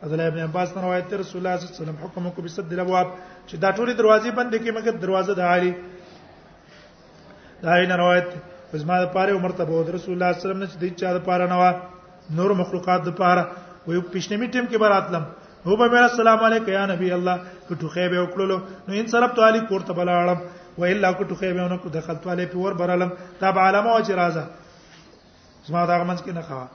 عبد 0.03 0.13
الله 0.15 0.27
ابن 0.33 0.41
عباس 0.47 0.69
نے 0.77 0.81
روایت 0.87 1.07
ته 1.11 1.17
رسول 1.23 1.39
الله 1.41 1.57
صلی 1.59 1.67
الله 1.67 1.77
علیه 1.77 1.83
وسلم 1.83 1.99
حکم 2.05 2.23
کو 2.37 2.41
بسد 2.47 2.73
الابواب 2.75 3.09
چې 3.49 3.55
دا 3.65 3.71
ټولې 3.77 3.93
دروازې 4.01 4.31
بندې 4.39 4.57
کې 4.65 4.73
مګر 4.79 4.95
دروازه 5.05 5.33
د 5.41 5.43
علی 5.53 5.73
دا 7.67 7.73
یې 7.81 7.99
روایت 8.03 8.29
زما 8.85 8.97
د 9.03 9.07
پاره 9.17 9.33
عمر 9.39 9.53
ته 9.61 9.65
بود 9.71 9.91
رسول 9.97 10.15
الله 10.15 10.31
صلی 10.33 10.35
الله 10.37 10.39
علیه 10.41 10.47
وسلم 10.47 10.63
چې 10.73 10.79
د 10.83 10.85
چا 11.01 11.09
د 11.19 11.19
پاره 11.27 11.47
نه 11.53 12.39
نور 12.41 12.51
مخلوقات 12.63 13.01
د 13.05 13.11
پاره 13.23 13.43
وې 13.87 14.05
پښنمی 14.15 14.47
ټیم 14.55 14.65
کې 14.73 14.79
براتلم 14.87 15.25
هو 15.67 15.77
به 15.81 15.87
میرا 15.95 16.07
السلام 16.11 16.41
علیکم 16.47 16.73
یا 16.73 16.87
نبی 16.91 17.09
الله 17.17 17.35
ټوخې 17.81 18.09
به 18.13 18.23
وکړلو 18.25 18.57
نو 18.89 18.95
ان 19.01 19.07
سره 19.15 19.29
په 19.39 19.45
علی 19.49 19.61
کور 19.71 19.85
ته 19.89 19.93
بلاړم 20.01 20.41
و 20.81 20.85
الا 20.91 21.13
کو 21.17 21.25
ټوخې 21.25 21.51
به 21.57 21.65
ونکو 21.65 21.89
دخلت 21.97 22.27
علی 22.35 22.47
په 22.53 22.59
ور 22.65 22.75
برالم 22.83 23.11
دا 23.41 23.51
به 23.57 23.61
علامه 23.71 23.91
او 23.97 24.01
جرازه 24.11 24.45
زما 25.69 25.87
دا 25.91 25.99
غمنځ 26.03 26.21
کې 26.23 26.33
نه 26.39 26.43
خوا 26.49 26.67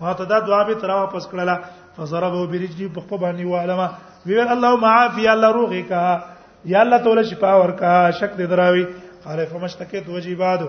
ما 0.00 0.12
ته 0.20 0.24
دا 0.32 0.38
دعا 0.48 0.62
به 0.68 0.74
تر 0.84 0.90
واپس 0.96 1.28
کړله 1.28 2.00
فضربه 2.00 2.46
برجلي 2.52 2.88
په 2.96 3.00
خپل 3.06 3.18
باندې 3.24 3.44
وعلمه 3.46 3.86
وی 4.26 4.38
اللهم 4.40 4.84
عافی 4.84 5.28
الله 5.28 5.50
روغی 5.52 5.82
کا 5.88 6.02
یا 6.70 6.80
الله 6.84 6.98
تعالی 7.04 7.22
شفا 7.30 7.52
ورکا 7.58 8.10
شک 8.20 8.36
دې 8.36 8.46
دراوي 8.52 8.84
قال 9.24 9.44
فمشتکیت 9.46 10.08
وجباد 10.08 10.60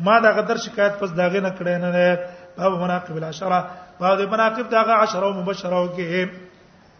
ما 0.00 0.20
دا 0.20 0.30
غدر 0.32 0.56
شکایت 0.56 0.98
پس 1.00 1.10
داغه 1.14 1.40
نه 1.40 1.50
کړی 1.58 1.76
نه 1.82 1.90
نه 1.92 2.18
باب 2.58 2.72
مناقب 2.78 3.16
العشره 3.16 3.64
باب 4.00 4.20
مناقب 4.20 4.68
داغه 4.68 4.92
عشره 4.92 5.32
مبشره 5.40 5.76
او 5.76 5.88
کې 5.96 6.28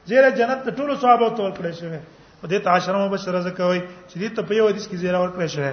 زیره 0.06 0.30
جنت 0.30 0.64
ته 0.64 0.70
ټول 0.70 0.96
صحابه 0.98 1.28
تور 1.36 1.50
کړی 1.50 1.72
شوی 1.80 1.98
په 2.42 2.48
دې 2.48 2.58
ته 2.64 2.70
عشره 2.70 3.06
مبشره 3.08 3.40
زکه 3.48 3.62
وای 3.64 3.80
چې 4.08 4.16
دې 4.16 4.36
ته 4.36 4.42
په 4.42 4.54
یو 4.54 4.68
حدیث 4.68 4.86
کې 4.88 4.94
زیره 4.94 5.18
ور 5.18 5.30
کړی 5.36 5.46
شوی 5.46 5.72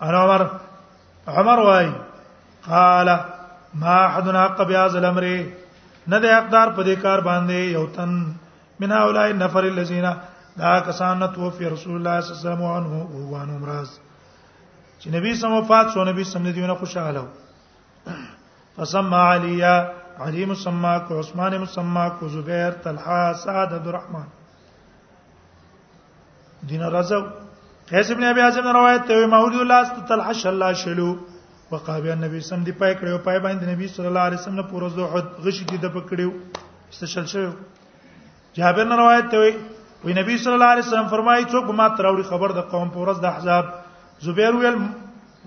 عمر 0.00 0.46
عمر 1.26 1.58
وای 1.68 1.88
قال 2.68 3.08
ما 3.74 3.96
احد 4.04 4.28
ناقب 4.34 4.66
بهذا 4.68 4.98
الامر 4.98 5.24
نه 6.10 6.16
د 6.24 6.26
حقدار 6.36 6.68
په 6.76 6.82
دې 6.88 6.96
کار 7.04 7.20
باندې 7.20 7.58
یو 7.76 7.86
تن 7.96 8.12
من 8.82 8.92
اولای 9.00 9.32
نفر 9.40 9.64
الذین 9.70 10.06
دا 10.60 10.70
کسان 10.86 11.20
توفی 11.36 11.66
رسول 11.72 11.94
الله 11.98 12.20
صلی 12.20 12.30
الله 12.32 12.40
علیه 12.40 12.48
وسلم 12.48 13.16
او 13.16 13.28
وان 13.32 13.50
عمرز 13.56 13.90
چې 15.00 15.08
نبی 15.16 15.34
سم 15.42 15.52
وفات 15.56 15.86
شو 15.94 16.04
نبی 16.10 16.24
سم 16.30 16.50
دیونه 16.50 16.74
خوشاله 16.84 17.22
فسمع 18.76 19.22
علی 19.34 19.60
علی 20.20 20.44
مسما 20.52 20.96
کو 21.08 21.20
عثمان 21.20 21.56
مسما 21.64 22.08
کو 22.18 22.28
زبیر 22.34 22.70
طلحه 22.86 23.22
سعد 23.44 23.72
الرحمن 23.72 24.28
دین 26.70 26.82
رزق 26.94 27.24
قیس 27.90 28.10
ابن 28.10 28.24
ابي 28.30 28.40
عاصم 28.46 28.68
روایت 28.78 29.04
ته 29.12 29.26
مولود 29.36 29.60
الله 29.60 29.74
است 29.82 30.08
طلحه 30.12 30.32
شلا 30.44 30.72
شلو 30.84 31.12
وقابه 31.72 32.14
نبی 32.24 32.40
سم 32.48 32.60
دی 32.64 32.72
پای 32.80 32.94
کړو 33.00 33.18
پای 33.24 33.38
باندې 33.44 33.64
نبی 33.72 33.86
صلی 33.94 34.06
الله 34.10 34.24
علیه 34.28 34.40
وسلم 34.40 34.64
پورې 34.68 34.92
زوحد 34.98 35.26
غشي 35.46 35.64
دی 35.72 35.78
د 35.84 35.90
پکړو 35.96 36.30
استشل 36.92 37.26
شو 37.32 37.42
جابر 38.58 38.84
نے 38.92 38.96
روایت 39.00 39.28
ته 39.34 39.40
وی 39.42 39.50
وی 40.04 40.12
نبی 40.18 40.36
صلی 40.44 40.52
الله 40.58 40.72
علیه 40.74 40.86
وسلم 40.86 41.08
فرمایي 41.14 41.44
څوک 41.54 41.74
ما 41.80 41.88
تراوري 41.98 42.22
خبر 42.30 42.54
د 42.60 42.64
قوم 42.70 42.88
پورز 42.94 43.20
د 43.24 43.28
احزاب 43.32 43.66
زبیر 44.28 44.54
ویل 44.60 44.78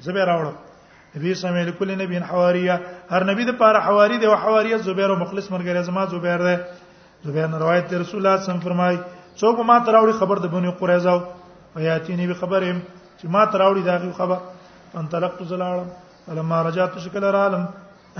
زبیر 0.09 0.25
راوړ 0.31 1.17
نبی 1.17 1.33
صلی 1.39 1.49
الله 1.49 1.61
علیه 1.63 1.77
کل 1.79 1.95
نبی 2.03 2.19
حواریه 2.31 2.77
هر 3.15 3.23
نبی 3.31 3.45
د 3.49 3.57
پاره 3.63 3.79
حواری 3.89 4.17
دی 4.25 4.29
او 4.31 4.35
حواریه 4.45 4.77
زبیر 4.89 5.11
او 5.15 5.17
مخلص 5.25 5.49
مرګره 5.55 5.81
زما 5.89 6.05
زبیر 6.15 6.45
دی 6.49 6.55
زبیر 7.23 7.47
نے 7.55 7.63
روایت 7.65 7.89
ته 7.89 7.97
رسول 8.03 8.21
الله 8.25 8.35
صلی 8.37 8.37
الله 8.37 8.37
علیه 8.37 8.49
وسلم 8.49 8.63
فرمایي 8.67 9.01
څوک 9.37 9.65
ما 9.71 9.79
تراوري 9.89 10.13
خبر 10.21 10.39
د 10.45 10.53
بنی 10.55 10.71
قریظه 10.85 11.17
او 11.75 11.81
یاتینی 11.89 12.27
به 12.35 12.39
خبرم 12.45 12.81
چې 12.85 13.35
ما 13.37 13.45
تراوري 13.57 13.81
دا 13.91 13.99
خبر 14.21 14.97
انطلقت 15.01 15.43
زلاړم 15.49 15.91
فلما 16.27 16.61
رجعت 16.61 16.97
شکل 16.99 17.23
را 17.23 17.41
عالم 17.43 17.65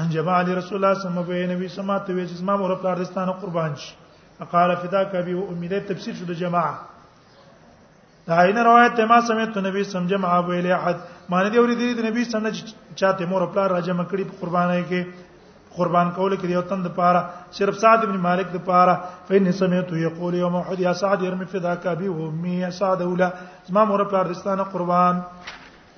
جمع 0.09 0.31
علی 0.39 0.55
رسول 0.55 0.75
الله 0.83 0.93
صلی 0.99 1.07
الله 1.11 1.21
علیه 1.33 1.45
و 1.49 1.57
نبی 1.57 1.67
سمات 1.77 2.05
وی 2.09 2.25
چې 2.29 2.41
ما 2.47 2.55
مور 2.57 2.73
په 2.83 2.95
دستان 3.01 3.31
قربان 3.41 3.75
شي 3.75 3.91
فقال 4.39 4.75
فداك 4.77 5.15
ابي 5.15 5.33
وامي 5.33 5.67
دې 5.69 5.81
تفسیر 5.89 6.13
شو 6.19 6.25
د 6.25 6.33
جماعه 6.41 6.75
دا 8.27 8.41
عین 8.43 8.57
روایت 8.67 8.93
ته 8.97 9.05
ما 9.05 9.21
سمعت 9.27 9.57
نبی 9.57 9.83
سم 9.83 10.07
جمع 10.07 10.29
ابو 10.37 10.51
الی 10.51 10.71
احد 10.71 10.97
معنی 11.29 11.49
دی 11.49 11.57
اوریدې 11.63 11.99
د 11.99 12.07
نبی 12.09 12.23
سم 12.31 12.47
نه 12.47 12.95
چاته 12.95 13.25
مور 13.33 13.45
په 13.55 13.67
راجم 13.75 14.03
کړي 14.03 14.23
په 14.31 14.41
قربانای 14.41 14.83
کې 14.83 15.29
قربان 15.77 16.11
کول 16.15 16.35
کې 16.37 16.55
یو 16.57 16.61
تند 16.73 16.87
پاره 16.95 17.21
صرف 17.59 17.77
سعد 17.83 18.07
ابن 18.09 18.17
مالک 18.27 18.49
د 18.55 18.65
پاره 18.71 18.97
فین 19.27 19.51
سمعت 19.61 19.93
یقول 20.05 20.35
یوم 20.43 20.55
احد 20.63 20.79
یا 20.87 20.93
سعد 21.05 21.21
يرمي 21.29 21.45
فداك 21.55 21.87
ابي 21.95 22.09
وامي 22.17 22.57
يا 22.61 22.69
سعد 22.81 23.01
اولا 23.01 23.29
زما 23.69 23.83
مور 23.93 24.03
په 24.15 24.27
دستان 24.31 24.63
قربان 24.75 25.21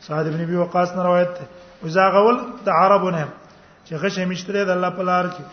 سعد 0.09 0.31
ابن 0.33 0.41
ابي 0.47 0.55
وقاص 0.55 0.95
روایت 1.01 1.33
ده 1.41 1.47
وزاغول 1.85 2.37
د 2.65 2.69
عربونه 2.79 3.23
چې 3.85 3.93
غشه 4.01 4.23
مشتره 4.31 4.61
د 4.65 4.71
الله 4.75 4.89
په 4.97 5.03
لار 5.09 5.25
کې 5.35 5.43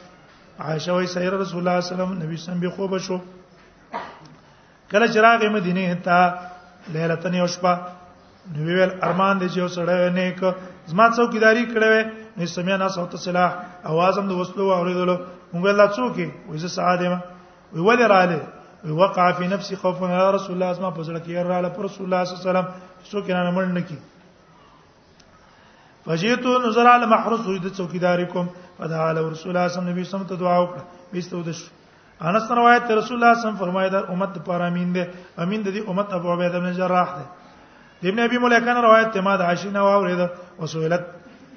عائشه 0.66 0.90
وی 0.96 1.06
سیر 1.14 1.32
رسول 1.42 1.60
الله 1.60 1.74
صلی 1.80 1.80
الله 1.80 1.80
علیه 1.80 1.92
وسلم 1.94 2.12
نبی 2.22 2.36
سم 2.46 2.56
به 2.62 2.68
خوب 2.74 2.92
شو 3.06 3.16
کله 4.92 5.06
چراغ 5.14 5.40
مدینه 5.56 5.84
ته 6.06 6.18
ليلتن 6.94 7.34
یوشپا 7.42 7.72
نو 8.54 8.60
ویل 8.66 8.92
ارمان 9.08 9.34
دي 9.40 9.48
چې 9.52 9.60
وسړی 9.66 10.00
نیک 10.18 10.40
زما 10.92 11.06
څوکیداری 11.16 11.64
کړو 11.72 11.90
نو 12.38 12.46
سمیا 12.56 12.76
نه 12.82 12.88
صوت 12.94 13.16
سلاح 13.26 13.50
اواز 13.92 14.18
هم 14.22 14.26
د 14.30 14.40
وسلو 14.42 14.70
اوریدلو 14.78 15.16
موږ 15.54 15.66
الله 15.72 15.88
څوکي 15.96 16.26
وې 16.48 16.56
زه 16.64 16.68
سعاده 16.76 17.08
ما 17.14 17.18
وی 17.74 17.80
ولې 17.88 18.06
رااله 18.14 18.40
وی 18.84 18.92
وقع 19.02 19.26
فی 19.38 19.46
نفسی 19.48 19.76
خوف 19.80 20.00
من 20.02 20.12
رسول 20.36 20.54
الله 20.56 20.72
زما 20.78 20.90
په 20.96 21.02
ځړ 21.04 21.14
کې 21.24 21.50
رااله 21.50 21.68
پر 21.76 21.84
رسول 21.88 22.04
الله 22.06 22.24
صلی 22.24 22.34
الله 22.34 22.42
علیه 22.42 22.50
وسلم 22.50 22.68
څوک 23.10 23.30
نه 23.38 23.50
منډ 23.50 23.70
نکی 23.78 23.98
فجئتو 26.06 26.52
نظر 26.66 26.86
علی 26.94 27.06
محرس 27.06 27.46
وجد 27.46 27.66
چوکیداری 27.76 28.24
کوم 28.32 28.46
فدعا 28.78 29.10
له 29.16 29.24
رسول 29.32 29.50
الله 29.52 29.66
صلی 29.72 29.80
الله 29.80 29.94
علیه 29.94 30.06
وسلم 30.08 30.26
ته 30.30 30.36
دعا 30.42 30.56
وکړه 30.60 31.12
بیسته 31.12 31.36
ودش 31.40 31.58
انس 32.30 32.50
روایت 32.60 32.90
رسول 32.90 32.96
الله 32.96 33.02
صلی 33.06 33.18
الله 33.18 33.34
علیه 33.34 33.42
وسلم 33.42 33.58
فرمایي 33.64 33.90
دا 33.94 34.00
امت 34.14 34.38
پر 34.46 34.62
امین 34.68 34.92
ده 34.92 35.10
امین 35.44 35.62
د 35.66 35.74
دې 35.74 35.88
امت 35.90 36.12
ابو 36.20 36.32
عبیده 36.34 36.60
بن 36.64 36.72
جراح 36.80 37.12
ده 37.18 38.00
د 38.02 38.12
ابن 38.12 38.18
ابي 38.28 38.38
ملکان 38.46 38.82
روایت 38.88 39.12
ته 39.18 39.26
ما 39.28 39.36
د 39.42 39.50
عائشہ 39.50 39.76
واورید 39.88 40.20
او 40.24 40.66
سوالت 40.74 41.04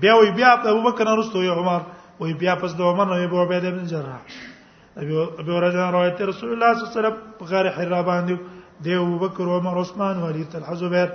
بیا 0.02 0.14
وی 0.20 0.30
بیا 0.42 0.52
ابو 0.72 0.80
بکر 0.90 1.16
رسول 1.18 1.44
یو 1.44 1.58
عمر 1.60 1.80
وی 2.20 2.32
بیا 2.40 2.54
پس 2.60 2.72
د 2.78 2.80
عمر 2.90 3.04
نو 3.06 3.14
ابو 3.24 3.36
عبید 3.42 3.64
ابن 3.66 3.84
جراح 3.90 4.20
ابو 5.40 5.54
رجا 5.60 5.84
روایت 5.94 6.18
رسول 6.28 6.50
الله 6.52 6.70
صلی 6.74 6.82
الله 6.82 6.92
علیه 6.92 6.98
وسلم 7.00 7.16
غیر 7.52 7.66
حرا 7.76 8.00
باندې 8.08 8.34
دی 8.84 8.92
ابو 8.94 9.16
بکر 9.18 9.46
عمر 9.56 9.74
عثمان 9.80 10.16
ولی 10.22 10.44
طلحه 10.52 10.74
زبیر 10.80 11.08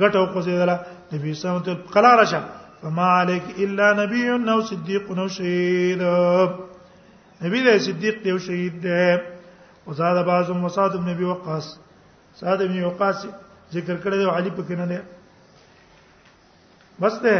غټ 0.00 0.12
او 0.16 0.26
قزیدلا 0.34 0.76
نبی 1.14 1.28
صلی 1.34 1.46
الله 1.50 1.60
علیه 1.62 1.68
وسلم 1.72 1.82
قلا 1.94 2.12
رشه 2.22 2.40
فما 2.82 3.08
عليك 3.20 3.42
الا 3.64 3.86
نبي 4.02 4.26
او 4.32 4.60
صديق 4.72 5.04
او 5.18 5.26
شهيد 5.38 6.00
نبی 7.42 7.58
دې 7.66 7.78
صدیق 7.88 8.16
دی 8.24 8.30
او 8.30 8.38
شهید 8.38 8.74
دی 8.82 8.96
او 9.86 9.90
زاد 10.00 10.16
بعضم 10.26 10.64
وصاد 10.64 10.92
ابن 11.00 11.08
ابي 11.16 11.24
وقاص 11.32 11.66
صاد 12.44 12.60
ابن 12.68 12.76
وقاص 12.84 13.16
ذکر 13.72 13.94
کړی 13.96 14.16
دی 14.20 14.24
علي 14.36 14.50
پکې 14.56 14.70
نه 14.78 14.86
دی 14.86 14.98
بس 17.00 17.16
ده 17.22 17.36